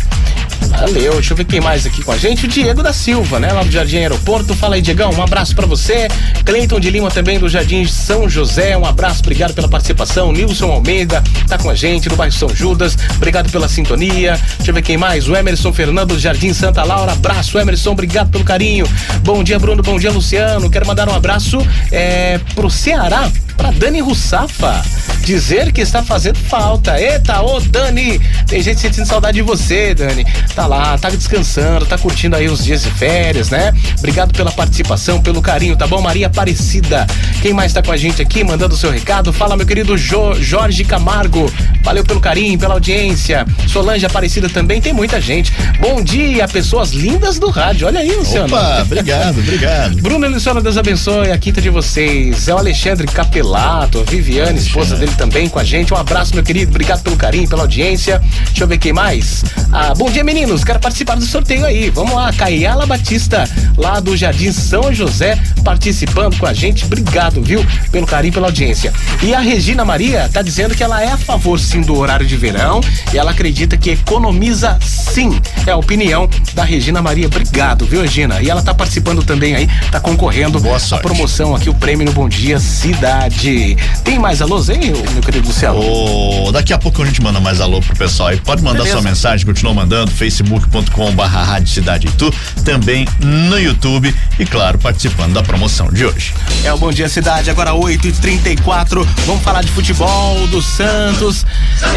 Valeu, 0.69 1.15
deixa 1.15 1.33
eu 1.33 1.37
ver 1.37 1.45
quem 1.45 1.61
mais 1.61 1.87
aqui 1.87 2.03
com 2.03 2.13
a 2.13 2.17
gente. 2.17 2.47
O 2.47 2.49
Diego 2.49 2.83
da 2.83 2.93
Silva, 2.93 3.39
né? 3.39 3.53
Lá 3.53 3.63
do 3.63 3.71
Jardim 3.71 3.99
Aeroporto. 3.99 4.55
Fala 4.55 4.74
aí, 4.75 4.83
Diegão. 4.83 5.11
Um 5.13 5.23
abraço 5.23 5.55
pra 5.55 5.67
você. 5.67 6.09
Cleiton 6.45 6.81
de 6.81 6.91
Lima 6.91 7.11
também 7.11 7.39
do 7.39 7.49
Jardim 7.49 7.87
São 7.87 8.29
José. 8.29 8.77
Um 8.77 8.85
abraço, 8.85 9.21
obrigado 9.21 9.55
pela 9.55 9.69
participação. 9.69 10.33
Nilson 10.33 10.71
Almeida 10.71 11.23
tá 11.49 11.57
com 11.57 11.71
a 11.71 11.75
gente 11.75 12.09
no 12.09 12.17
bairro 12.17 12.35
São 12.35 12.49
Judas. 12.49 12.97
Obrigado 13.17 13.51
pela 13.51 13.69
sintonia. 13.69 14.39
Deixa 14.57 14.71
eu 14.71 14.75
ver 14.75 14.83
quem 14.83 14.97
mais. 14.97 15.29
O 15.29 15.37
Emerson 15.37 15.73
Fernando 15.73 16.15
do 16.15 16.19
Jardim 16.19 16.53
Santa 16.53 16.83
Laura. 16.83 17.13
Abraço, 17.13 17.59
Emerson. 17.59 17.93
Obrigado 17.93 18.31
pelo 18.31 18.45
carinho. 18.45 18.87
Bom 19.23 19.45
dia, 19.45 19.59
Bruno. 19.59 19.83
Bom 19.83 19.99
dia, 19.99 20.11
Luciano. 20.11 20.69
Quero 20.69 20.87
mandar 20.87 21.09
um 21.09 21.15
abraço 21.15 21.65
é, 21.93 22.41
pro 22.55 22.69
Ceará, 22.69 23.31
pra 23.57 23.71
Dani 23.71 24.01
Russafa. 24.01 24.83
Dizer 25.25 25.73
que 25.73 25.81
está 25.81 26.03
fazendo 26.03 26.39
falta. 26.39 27.01
Eita, 27.01 27.41
ô 27.41 27.59
Dani! 27.59 28.21
Tem 28.47 28.61
gente 28.61 28.79
sentindo 28.79 29.07
saudade 29.07 29.37
de 29.37 29.43
você, 29.43 29.95
Dani. 29.95 30.23
Tá 30.55 30.67
lá, 30.67 30.99
tá 30.99 31.09
descansando, 31.09 31.87
tá 31.87 31.97
curtindo 31.97 32.37
aí 32.37 32.47
os 32.47 32.63
dias 32.63 32.83
de 32.83 32.91
férias, 32.91 33.49
né? 33.49 33.73
Obrigado 33.99 34.35
pela 34.35 34.53
participação, 34.53 35.23
pelo 35.23 35.41
carinho, 35.41 35.77
tá 35.77 35.87
bom? 35.87 36.03
Maria 36.03 36.27
Aparecida. 36.27 37.07
Quem 37.41 37.55
mais 37.55 37.73
tá 37.73 37.83
com 37.83 37.91
a 37.91 37.97
gente 37.97 38.21
aqui, 38.21 38.45
mandando 38.45 38.75
o 38.75 38.77
seu 38.77 38.91
recado? 38.91 39.33
Fala, 39.33 39.57
meu 39.57 39.67
querido 39.67 39.97
jo 39.97 40.35
Jorge 40.35 40.85
Camargo. 40.85 41.51
Valeu 41.83 42.05
pelo 42.05 42.21
carinho, 42.21 42.59
pela 42.59 42.75
audiência. 42.75 43.47
Solange 43.67 44.05
Aparecida 44.05 44.51
também, 44.51 44.81
tem 44.81 44.93
muita 44.93 45.23
gente. 45.23 45.53
Bom 45.81 46.03
dia, 46.03 46.47
pessoas 46.47 46.91
lindas 46.91 47.39
do 47.39 47.49
rádio. 47.49 47.87
Olha 47.87 48.01
aí, 48.01 48.15
Luciano. 48.15 48.47
Opa, 48.55 48.83
obrigado, 48.83 49.39
obrigado. 49.39 50.03
Bruno 50.03 50.27
e 50.27 50.29
Luciano, 50.29 50.61
Deus 50.61 50.77
abençoe 50.77 51.31
a 51.31 51.39
quinta 51.39 51.63
de 51.63 51.71
vocês. 51.71 52.47
É 52.47 52.55
o 52.55 52.59
Alexandre 52.59 53.07
Capelato, 53.07 54.05
Viviane, 54.05 54.59
esposa 54.59 54.97
dele 54.97 55.14
também 55.17 55.49
com 55.49 55.59
a 55.59 55.65
gente. 55.65 55.93
Um 55.93 55.97
abraço, 55.97 56.35
meu 56.35 56.43
querido. 56.43 56.71
Obrigado 56.71 57.03
pelo 57.03 57.17
carinho, 57.17 57.49
pela 57.49 57.63
audiência. 57.63 58.21
Deixa 58.47 58.65
eu 58.65 58.69
ver 58.69 58.79
quem 58.79 58.93
mais. 58.93 59.45
Ah, 59.73 59.93
bom 59.95 60.11
dia, 60.11 60.25
meninos. 60.25 60.65
Quero 60.65 60.79
participar 60.81 61.17
do 61.17 61.25
sorteio 61.25 61.65
aí. 61.65 61.91
Vamos 61.91 62.15
lá, 62.15 62.33
Caiala 62.33 62.87
Batista, 62.87 63.49
lá 63.77 64.01
do 64.01 64.17
Jardim 64.17 64.53
São 64.53 64.93
José, 64.93 65.39
participando 65.65 66.39
com 66.39 66.47
a 66.47 66.53
gente. 66.53 66.85
Obrigado, 66.85 67.43
viu? 67.43 67.65
Pelo 67.91 68.07
carinho, 68.07 68.33
pela 68.33 68.49
audiência. 68.49 68.93
E 69.23 69.35
a 69.35 69.41
Regina 69.41 69.85
Maria 69.85 70.29
tá 70.33 70.43
dizendo 70.43 70.75
que 70.75 70.83
ela 70.83 71.03
é 71.03 71.09
a 71.09 71.17
favor, 71.17 71.59
sim, 71.59 71.81
do 71.81 71.97
horário 71.97 72.27
de 72.27 72.37
verão. 72.37 72.81
E 73.13 73.19
ela 73.19 73.31
acredita 73.31 73.77
que 73.77 73.91
economiza, 73.91 74.79
sim. 74.81 75.41
É 75.67 75.71
a 75.71 75.77
opinião 75.77 76.29
da 76.55 76.65
Regina 76.65 77.01
Maria. 77.03 77.27
Obrigado, 77.27 77.87
viu, 77.87 78.03
Regina? 78.03 78.41
E 78.43 78.51
ela 78.51 78.63
tá 78.63 78.75
participando 78.75 79.23
também 79.23 79.55
aí, 79.55 79.69
tá 79.91 80.01
concorrendo 80.01 80.61
Boa 80.61 80.79
sorte. 80.79 81.03
promoção 81.03 81.55
aqui, 81.55 81.69
o 81.71 81.75
prêmio 81.75 82.07
no 82.07 82.13
Bom 82.13 82.29
Dia 82.29 82.59
Cidade. 82.59 83.77
Tem 84.03 84.19
mais 84.19 84.41
alôs 84.43 84.71
aí, 84.71 84.93
meu 85.13 85.23
querido 85.23 85.47
Luciano? 85.47 85.79
Ô, 85.79 86.53
daqui 86.53 86.73
a 86.73 86.79
pouco 86.79 87.03
a 87.03 87.07
gente 87.07 87.23
manda 87.23 87.41
mais 87.41 87.61
alô 87.61 87.81
pro 87.81 87.97
pessoal 87.97 88.31
aí. 88.31 88.37
Pode 88.39 88.63
mandar 88.63 88.79
Beleza. 88.79 89.01
sua 89.01 89.03
mensagem, 89.03 89.47
continua 89.47 89.75
mandando, 89.75 90.11
facebook.com 90.11 91.13
barra 91.13 91.43
Rádio 91.43 91.69
Cidade 91.69 92.07
Itu, 92.07 92.33
também 92.65 93.07
no 93.21 93.59
YouTube 93.59 94.15
e 94.39 94.45
claro, 94.45 94.79
participando 94.79 95.35
da 95.35 95.43
promoção 95.43 95.89
de 95.93 96.05
hoje. 96.05 96.35
É 96.65 96.73
o 96.73 96.79
Bom 96.79 96.93
Dia 96.93 97.09
Cidade, 97.09 97.51
agora 97.51 97.75
8 97.75 98.09
e 98.09 98.13
34 98.13 99.05
Vamos 99.27 99.43
falar 99.43 99.63
de 99.63 99.71
futebol, 99.71 100.47
do 100.49 100.61
Santos. 100.61 101.47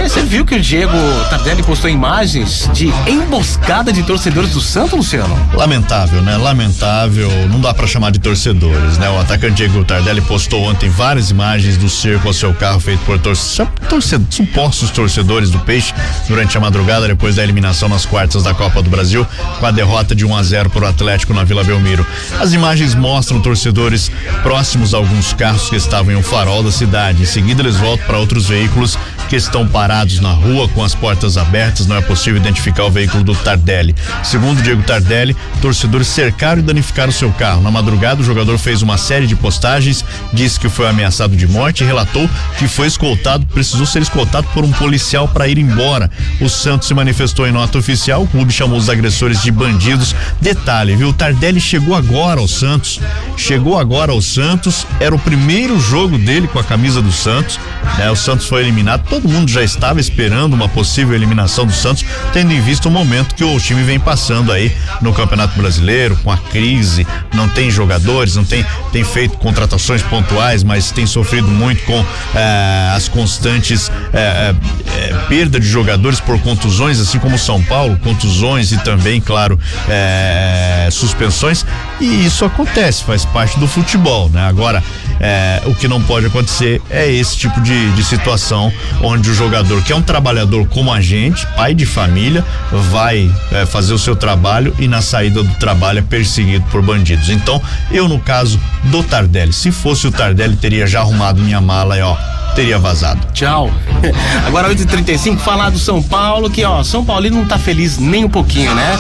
Você 0.02 0.22
viu 0.22 0.46
que 0.46 0.56
o 0.56 0.60
Diego 0.60 0.98
Tardelli 1.30 1.62
postou 1.64 1.90
imagens 1.90 2.70
de 2.74 2.88
emboscada 3.08 3.92
de 3.92 4.04
torcedores 4.04 4.52
do 4.52 4.62
Santos, 4.62 4.94
Luciano? 4.94 5.38
Lamentável, 5.54 6.22
né? 6.22 6.38
Lamentável, 6.38 7.30
não 7.50 7.60
dá 7.60 7.74
pra 7.74 7.86
chamar 7.86 8.12
de 8.12 8.20
torcedores, 8.20 8.98
né? 8.98 9.10
O 9.10 9.20
atacante 9.20 9.56
Diego 9.56 9.84
Tardelli 9.84 10.22
postou 10.22 10.64
ontem 10.64 10.90
várias 10.90 11.30
imagens 11.30 11.78
do 11.78 11.90
cerco 11.90 12.28
ao 12.28 12.34
seu 12.34 12.54
carro 12.54 12.80
feito 12.80 12.97
por 13.06 13.18
torce- 13.20 13.66
torce- 13.90 14.20
supostos 14.30 14.90
torcedores 14.92 15.50
do 15.50 15.60
Peixe 15.60 15.94
durante 16.28 16.58
a 16.58 16.60
madrugada 16.62 17.08
depois 17.08 17.36
da 17.36 17.44
eliminação 17.44 17.88
nas 17.90 18.06
quartas 18.06 18.44
da 18.44 18.54
Copa 18.54 18.82
do 18.82 18.90
Brasil 18.90 19.26
com 19.60 19.66
a 19.66 19.72
derrota 19.72 20.16
de 20.16 20.26
1 20.26 20.36
a 20.36 20.44
0 20.44 20.70
para 20.70 20.86
o 20.86 20.88
Atlético 20.88 21.34
na 21.34 21.44
Vila 21.44 21.64
Belmiro. 21.64 22.06
As 22.40 22.54
imagens 22.54 22.94
mostram 22.96 23.40
torcedores 23.42 24.12
próximos 24.44 24.94
a 24.94 24.98
alguns 24.98 25.34
carros 25.34 25.70
que 25.70 25.76
estavam 25.76 26.12
em 26.14 26.16
um 26.16 26.24
farol 26.24 26.64
da 26.64 26.72
cidade. 26.72 27.24
Em 27.24 27.26
seguida, 27.26 27.62
eles 27.62 27.76
voltam 27.78 28.06
para 28.06 28.18
outros 28.18 28.48
veículos 28.48 28.98
que 29.30 29.36
estão 29.36 29.68
parados 29.68 30.20
na 30.20 30.32
rua 30.32 30.68
com 30.70 30.84
as 30.84 30.96
portas 30.96 31.38
abertas. 31.38 31.86
Não 31.88 31.96
é 31.98 32.02
possível 32.02 32.40
identificar 32.40 32.86
o 32.86 32.92
veículo 32.92 33.24
do 33.24 33.36
Tardelli. 33.36 33.96
Segundo 34.24 34.62
Diego 34.62 34.82
Tardelli, 34.84 35.36
torcedores 35.62 36.08
cercaram 36.08 36.60
e 36.60 36.64
danificaram 36.64 37.12
seu 37.12 37.32
carro. 37.32 37.62
Na 37.62 37.70
madrugada, 37.72 38.22
o 38.22 38.24
jogador 38.24 38.58
fez 38.58 38.82
uma 38.82 38.98
série 38.98 39.28
de 39.28 39.36
postagens, 39.36 40.04
disse 40.34 40.60
que 40.60 40.70
foi 40.70 40.88
ameaçado 40.88 41.36
de 41.36 41.48
morte 41.48 41.84
e 41.84 41.88
relatou 41.88 42.30
que 42.58 42.68
foi 42.68 42.87
escoltado, 42.88 43.46
precisou 43.48 43.86
ser 43.86 44.02
escoltado 44.02 44.48
por 44.54 44.64
um 44.64 44.72
policial 44.72 45.28
para 45.28 45.48
ir 45.48 45.58
embora. 45.58 46.10
O 46.42 46.50
Santos 46.50 46.88
se 46.88 46.94
manifestou 46.94 47.48
em 47.48 47.52
nota 47.52 47.78
oficial, 47.78 48.24
o 48.24 48.28
clube 48.28 48.52
chamou 48.52 48.78
os 48.78 48.90
agressores 48.90 49.42
de 49.42 49.52
bandidos. 49.52 50.16
Detalhe, 50.42 50.96
viu? 50.96 51.10
O 51.10 51.14
Tardelli 51.14 51.60
chegou 51.60 51.96
agora 51.96 52.40
ao 52.40 52.48
Santos, 52.48 53.00
chegou 53.36 53.78
agora 53.78 54.12
ao 54.12 54.22
Santos, 54.22 54.86
era 55.00 55.14
o 55.14 55.20
primeiro 55.20 55.80
jogo 55.80 56.18
dele 56.18 56.48
com 56.48 56.60
a 56.60 56.64
camisa 56.64 57.02
do 57.02 57.12
Santos, 57.12 57.60
né? 57.98 58.10
O 58.10 58.16
Santos 58.16 58.48
foi 58.48 58.62
eliminado, 58.62 59.08
todo 59.10 59.28
mundo 59.28 59.50
já 59.50 59.64
estava 59.64 60.00
esperando 60.00 60.54
uma 60.54 60.70
possível 60.70 61.16
eliminação 61.16 61.66
do 61.66 61.74
Santos, 61.74 62.06
tendo 62.34 62.52
em 62.52 62.62
vista 62.62 62.88
o 62.88 62.92
momento 62.92 63.36
que 63.36 63.44
o 63.44 63.60
time 63.60 63.84
vem 63.84 64.00
passando 64.00 64.52
aí 64.52 64.76
no 65.02 65.14
Campeonato 65.14 65.58
Brasileiro, 65.60 66.16
com 66.24 66.32
a 66.32 66.38
crise, 66.38 67.06
não 67.34 67.48
tem 67.50 67.70
jogadores, 67.70 68.36
não 68.36 68.44
tem, 68.44 68.66
tem 68.92 69.04
feito 69.04 69.38
contratações 69.38 70.02
pontuais, 70.04 70.64
mas 70.64 70.92
tem 70.92 71.06
sofrido 71.06 71.48
muito 71.48 71.84
com 71.84 72.06
eh, 72.36 72.77
as 72.96 73.08
constantes 73.08 73.92
eh, 74.14 74.56
eh, 74.88 75.16
perda 75.28 75.60
de 75.60 75.68
jogadores 75.68 76.20
por 76.20 76.40
contusões, 76.42 77.00
assim 77.00 77.20
como 77.20 77.38
São 77.38 77.62
Paulo, 77.64 77.98
contusões 78.04 78.72
e 78.72 78.78
também, 78.78 79.20
claro, 79.20 79.60
eh, 79.90 80.90
suspensões, 80.92 81.66
e 82.00 82.26
isso 82.26 82.46
acontece, 82.46 83.04
faz 83.04 83.26
parte 83.26 83.60
do 83.60 83.68
futebol, 83.68 84.30
né? 84.30 84.48
Agora, 84.48 84.84
eh, 85.20 85.62
o 85.66 85.74
que 85.74 85.88
não 85.88 86.02
pode 86.02 86.28
acontecer 86.28 86.82
é 86.90 87.12
esse 87.12 87.38
tipo 87.38 87.60
de, 87.62 87.92
de 87.92 88.04
situação 88.04 88.72
onde 89.02 89.30
o 89.30 89.34
jogador, 89.34 89.84
que 89.84 89.92
é 89.92 89.96
um 89.96 90.02
trabalhador 90.02 90.68
como 90.68 90.92
a 90.92 91.02
gente, 91.02 91.46
pai 91.56 91.74
de 91.74 91.86
família, 91.86 92.44
vai 92.92 93.32
eh, 93.52 93.66
fazer 93.66 93.94
o 93.94 94.00
seu 94.00 94.16
trabalho 94.16 94.76
e 94.80 94.88
na 94.88 95.02
saída 95.02 95.44
do 95.44 95.54
trabalho 95.56 96.00
é 96.00 96.02
perseguido 96.02 96.66
por 96.72 96.82
bandidos. 96.82 97.30
Então, 97.30 97.62
eu 97.92 98.08
no 98.08 98.20
caso 98.20 98.60
do 98.86 99.04
Tardelli, 99.04 99.54
se 99.54 99.72
fosse 99.72 100.08
o 100.08 100.12
Tardelli, 100.12 100.56
teria 100.56 100.86
já 100.86 101.02
arrumado 101.02 101.42
minha 101.42 101.62
mala 101.62 101.98
e 101.98 102.02
ó, 102.02 102.16
teria 102.58 102.80
vazado. 102.80 103.22
Tchau. 103.34 103.72
Agora 104.48 104.68
8h35, 104.74 105.38
falar 105.38 105.70
do 105.70 105.78
São 105.78 106.02
Paulo, 106.02 106.50
que 106.50 106.66
ó, 106.66 106.84
São 106.84 107.06
Paulino 107.06 107.38
não 107.38 107.46
tá 107.46 107.60
feliz 107.60 108.00
nem 108.00 108.26
um 108.26 108.30
pouquinho, 108.30 108.74
né? 108.74 109.00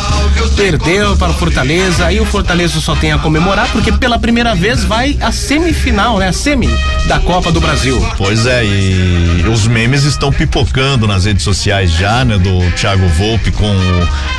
Perdeu 0.56 1.18
para 1.18 1.32
o 1.32 1.34
Fortaleza, 1.34 2.06
aí 2.06 2.20
o 2.20 2.26
Fortaleza 2.26 2.80
só 2.80 2.96
tem 2.96 3.12
a 3.12 3.18
comemorar, 3.18 3.68
porque 3.72 3.92
pela 3.92 4.20
primeira 4.20 4.54
vez 4.54 4.84
vai 4.84 5.18
a 5.20 5.32
semifinal, 5.32 6.20
né? 6.20 6.28
A 6.28 6.34
semi 6.34 6.70
da 7.06 7.20
Copa 7.20 7.52
do 7.52 7.62
Brasil. 7.62 8.06
Pois 8.18 8.46
é, 8.46 8.66
e 8.66 9.46
os 9.48 9.68
memes 9.68 10.04
estão 10.04 10.32
pipocando 10.32 11.08
nas 11.08 11.26
redes 11.26 11.44
sociais 11.44 11.92
já, 11.92 12.26
né? 12.26 12.38
Do 12.38 12.60
Thiago 12.72 13.08
Volpe 13.10 13.52
com 13.52 13.76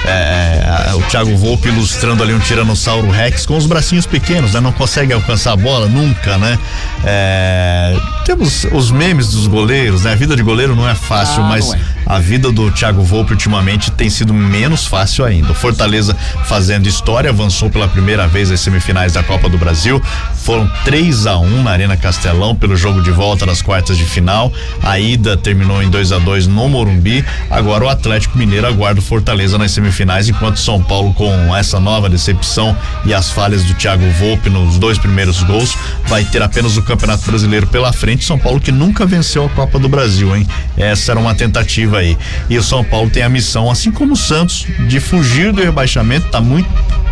é, 0.05 0.95
o 0.95 1.03
Thiago 1.03 1.37
Volpe 1.37 1.69
ilustrando 1.69 2.23
ali 2.23 2.35
um 2.35 2.39
Tiranossauro 2.39 3.11
Rex 3.11 3.47
com 3.47 3.57
os 3.57 3.67
bracinhos 3.67 4.07
pequenos, 4.07 4.53
né? 4.53 4.61
Não 4.61 4.73
consegue 4.73 5.13
alcançar 5.13 5.53
a 5.53 5.57
bola 5.57 5.87
nunca, 5.87 6.37
né? 6.39 6.59
É, 7.05 7.97
temos 8.25 8.67
os 8.73 8.91
memes 8.91 9.29
dos 9.29 9.47
goleiros, 9.47 10.03
né? 10.05 10.13
A 10.13 10.17
vida 10.17 10.37
de 10.37 10.43
goleiro 10.43 10.75
não 10.75 10.89
é 10.89 10.95
fácil, 10.95 11.43
ah, 11.43 11.49
mas 11.49 11.73
é. 11.73 11.79
A 12.09 12.19
vida 12.19 12.51
do 12.51 12.71
Thiago 12.71 13.03
Volpe 13.03 13.33
ultimamente 13.33 13.91
tem 13.91 14.09
sido 14.09 14.33
menos 14.33 14.87
fácil 14.87 15.27
ainda. 15.27 15.53
O 15.53 15.55
Fortaleza 15.55 16.17
fazendo 16.47 16.89
história, 16.89 17.29
avançou 17.29 17.69
pela 17.69 17.87
primeira 17.87 18.27
vez 18.27 18.51
às 18.51 18.61
semifinais 18.61 19.13
da 19.13 19.23
Copa 19.23 19.47
do 19.47 19.59
Brasil. 19.59 20.03
Foram 20.35 20.67
3 20.87 21.27
a 21.27 21.37
1 21.37 21.63
na 21.63 21.71
Arena 21.71 21.99
Castelão 21.99 22.57
pelo 22.57 22.75
jogo 22.75 23.03
de 23.03 23.11
volta 23.11 23.45
das 23.45 23.61
quartas 23.61 23.99
de 23.99 24.07
final. 24.07 24.51
A 24.83 24.99
ida 24.99 25.37
terminou 25.37 25.83
em 25.83 25.91
2 25.91 26.13
a 26.13 26.19
2 26.19 26.47
no 26.47 26.67
Morumbi. 26.67 27.23
Agora 27.51 27.85
o 27.85 27.89
Atlético 27.91 28.39
Mineiro 28.39 28.67
aguarda 28.67 29.01
o 29.01 29.03
Fortaleza 29.03 29.59
nas 29.59 29.73
semifinais, 29.73 30.31
enquanto 30.31 30.59
São 30.59 30.83
Paulo, 30.83 31.13
com 31.13 31.55
essa 31.55 31.79
nova 31.79 32.09
decepção 32.09 32.75
e 33.05 33.13
as 33.13 33.31
falhas 33.31 33.65
do 33.65 33.75
Thiago 33.75 34.09
Volpe 34.13 34.49
nos 34.49 34.79
dois 34.79 34.97
primeiros 34.97 35.43
gols, 35.43 35.77
vai 36.07 36.25
ter 36.25 36.43
apenas 36.43 36.79
o 36.79 36.83
Campeonato 36.83 37.27
Brasileiro 37.27 37.67
pela 37.67 37.93
frente. 37.93 38.25
São 38.25 38.39
Paulo 38.39 38.59
que 38.59 38.73
nunca 38.73 39.05
venceu 39.05 39.45
a 39.45 39.49
Copa 39.51 39.79
do 39.79 39.91
Brasil, 39.91 40.35
hein? 40.35 40.47
Essa 40.75 41.13
era 41.13 41.21
uma 41.21 41.35
tentativa 41.35 41.98
aí. 41.99 42.17
E 42.49 42.57
o 42.57 42.63
São 42.63 42.83
Paulo 42.83 43.11
tem 43.11 43.23
a 43.23 43.29
missão, 43.29 43.71
assim 43.71 43.91
como 43.91 44.15
o 44.15 44.17
Santos, 44.17 44.67
de 44.89 45.01
fugir 45.01 45.53
do 45.53 45.63
rebaixamento, 45.63 46.29
tá 46.29 46.41
muito 46.41 46.69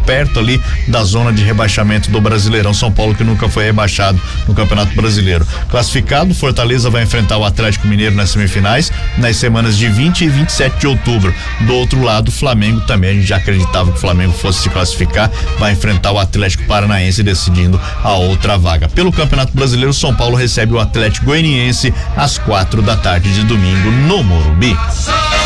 perto 0.07 0.39
ali 0.39 0.63
da 0.87 1.03
zona 1.03 1.33
de 1.33 1.43
rebaixamento 1.43 2.11
do 2.11 2.21
Brasileirão. 2.21 2.73
São 2.73 2.93
Paulo 2.93 3.15
que 3.15 3.25
nunca 3.25 3.49
foi 3.49 3.65
rebaixado 3.65 4.21
no 4.47 4.55
Campeonato 4.55 4.95
Brasileiro. 4.95 5.47
Classificado, 5.69 6.33
Fortaleza 6.33 6.89
vai 6.89 7.03
enfrentar 7.03 7.37
o 7.37 7.45
Atlético 7.45 7.89
Mineiro 7.89 8.15
nas 8.15 8.31
semifinais 8.31 8.93
nas 9.19 9.37
semanas 9.37 9.77
de 9.77 9.89
20 9.89 10.23
e 10.23 10.29
27 10.29 10.79
de 10.79 10.87
outubro. 10.87 11.35
Do 11.63 11.75
outro 11.75 12.01
lado, 12.03 12.29
o 12.29 12.33
Flamengo 12.33 12.81
também, 12.83 13.11
a 13.11 13.15
gente 13.15 13.27
já 13.27 13.37
acreditava 13.37 13.91
que 13.91 13.99
o 13.99 14.01
Flamengo 14.01 14.33
fosse 14.33 14.63
se 14.63 14.71
classificar, 14.71 15.31
vai 15.59 15.73
enfrentar 15.73 16.13
o 16.13 16.19
Atlético 16.19 16.65
Paranaense 16.65 17.23
decidindo 17.23 17.81
a 18.05 18.13
outra 18.13 18.57
vaga. 18.57 18.89
Pelo 18.89 19.13
Campeonato 19.13 19.53
Brasileiro, 19.55 19.93
São 19.93 20.15
Paulo 20.15 20.37
recebe 20.37 20.73
o 20.75 20.79
Atlético 20.79 21.27
Goianiense 21.27 21.93
às 22.17 22.39
quatro 22.39 22.81
da 22.81 22.97
tarde 22.97 23.33
de 23.33 23.43
domingo 23.43 23.91
no 23.91 24.23
Morumbi. 24.23 24.76
Side. 24.77 25.46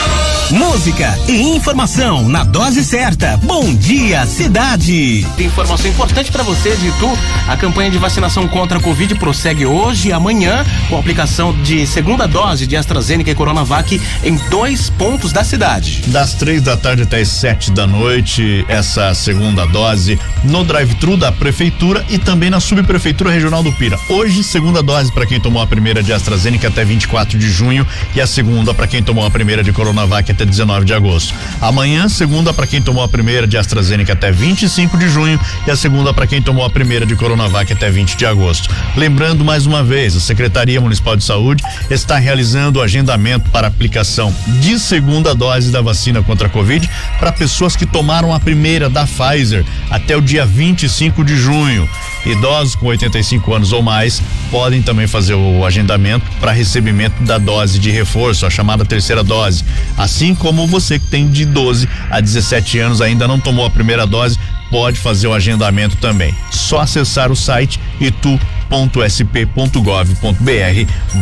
Música 0.50 1.16
e 1.28 1.42
informação 1.42 2.28
na 2.28 2.42
dose 2.42 2.84
certa. 2.84 3.36
Bom 3.36 3.72
dia, 3.72 4.26
cidade. 4.26 5.24
Tem 5.36 5.46
informação 5.46 5.86
importante 5.86 6.32
para 6.32 6.42
você 6.42 6.74
de 6.74 6.90
tu. 6.98 7.08
A 7.46 7.56
campanha 7.56 7.88
de 7.88 7.98
vacinação 7.98 8.48
contra 8.48 8.78
a 8.78 8.82
Covid 8.82 9.14
prossegue 9.14 9.64
hoje 9.64 10.08
e 10.08 10.12
amanhã 10.12 10.64
com 10.88 10.96
a 10.96 10.98
aplicação 10.98 11.52
de 11.62 11.86
segunda 11.86 12.26
dose 12.26 12.66
de 12.66 12.76
AstraZeneca 12.76 13.30
e 13.30 13.34
Coronavac 13.34 14.00
em 14.24 14.36
dois 14.50 14.90
pontos 14.90 15.32
da 15.32 15.44
cidade. 15.44 16.02
Das 16.08 16.34
três 16.34 16.62
da 16.62 16.76
tarde 16.76 17.04
até 17.04 17.20
as 17.20 17.28
sete 17.28 17.70
da 17.70 17.86
noite, 17.86 18.64
essa 18.66 19.14
segunda 19.14 19.64
dose 19.66 20.18
no 20.42 20.64
drive-thru 20.64 21.16
da 21.16 21.30
prefeitura 21.30 22.04
e 22.10 22.18
também 22.18 22.50
na 22.50 22.58
subprefeitura 22.58 23.30
regional 23.30 23.62
do 23.62 23.72
Pira. 23.72 23.96
Hoje, 24.08 24.42
segunda 24.42 24.82
dose 24.82 25.12
para 25.12 25.26
quem 25.26 25.38
tomou 25.38 25.62
a 25.62 25.66
primeira 25.66 26.02
de 26.02 26.12
AstraZeneca 26.12 26.66
até 26.66 26.84
24 26.84 27.38
de 27.38 27.48
junho 27.48 27.86
e 28.16 28.20
a 28.20 28.26
segunda 28.26 28.74
para 28.74 28.88
quem 28.88 29.00
tomou 29.00 29.24
a 29.24 29.30
primeira 29.30 29.62
de 29.62 29.72
Coronavac 29.72 30.39
até 30.39 30.39
19 30.44 30.84
de 30.84 30.94
agosto. 30.94 31.34
Amanhã, 31.60 32.08
segunda 32.08 32.52
para 32.52 32.66
quem 32.66 32.80
tomou 32.80 33.02
a 33.02 33.08
primeira 33.08 33.46
de 33.46 33.56
AstraZeneca 33.56 34.12
até 34.12 34.30
25 34.30 34.96
de 34.98 35.08
junho 35.08 35.38
e 35.66 35.70
a 35.70 35.76
segunda 35.76 36.12
para 36.12 36.26
quem 36.26 36.42
tomou 36.42 36.64
a 36.64 36.70
primeira 36.70 37.06
de 37.06 37.16
Coronavac 37.16 37.72
até 37.72 37.90
20 37.90 38.16
de 38.16 38.26
agosto. 38.26 38.70
Lembrando 38.96 39.44
mais 39.44 39.66
uma 39.66 39.82
vez, 39.82 40.16
a 40.16 40.20
Secretaria 40.20 40.80
Municipal 40.80 41.16
de 41.16 41.24
Saúde 41.24 41.62
está 41.90 42.16
realizando 42.18 42.78
o 42.78 42.82
agendamento 42.82 43.50
para 43.50 43.68
aplicação 43.68 44.34
de 44.60 44.78
segunda 44.78 45.34
dose 45.34 45.70
da 45.70 45.80
vacina 45.80 46.22
contra 46.22 46.46
a 46.46 46.50
Covid 46.50 46.88
para 47.18 47.32
pessoas 47.32 47.76
que 47.76 47.86
tomaram 47.86 48.34
a 48.34 48.40
primeira 48.40 48.88
da 48.88 49.06
Pfizer 49.06 49.64
até 49.90 50.16
o 50.16 50.20
dia 50.20 50.44
25 50.44 51.24
de 51.24 51.36
junho. 51.36 51.88
Idosos 52.24 52.74
com 52.74 52.86
85 52.86 53.54
anos 53.54 53.72
ou 53.72 53.82
mais 53.82 54.22
podem 54.50 54.82
também 54.82 55.06
fazer 55.06 55.34
o 55.34 55.64
agendamento 55.64 56.24
para 56.38 56.52
recebimento 56.52 57.22
da 57.22 57.38
dose 57.38 57.78
de 57.78 57.90
reforço, 57.90 58.44
a 58.44 58.50
chamada 58.50 58.84
terceira 58.84 59.24
dose. 59.24 59.64
Assim 59.96 60.34
como 60.34 60.66
você 60.66 60.98
que 60.98 61.06
tem 61.06 61.28
de 61.28 61.44
12 61.44 61.88
a 62.10 62.20
17 62.20 62.78
anos 62.78 63.00
ainda 63.00 63.26
não 63.26 63.40
tomou 63.40 63.64
a 63.64 63.70
primeira 63.70 64.06
dose, 64.06 64.38
pode 64.70 64.98
fazer 64.98 65.26
o 65.26 65.34
agendamento 65.34 65.96
também. 65.96 66.34
Só 66.50 66.80
acessar 66.80 67.32
o 67.32 67.36
site 67.36 67.80
itu 68.00 68.38
www.sp.gov.br 68.70 70.40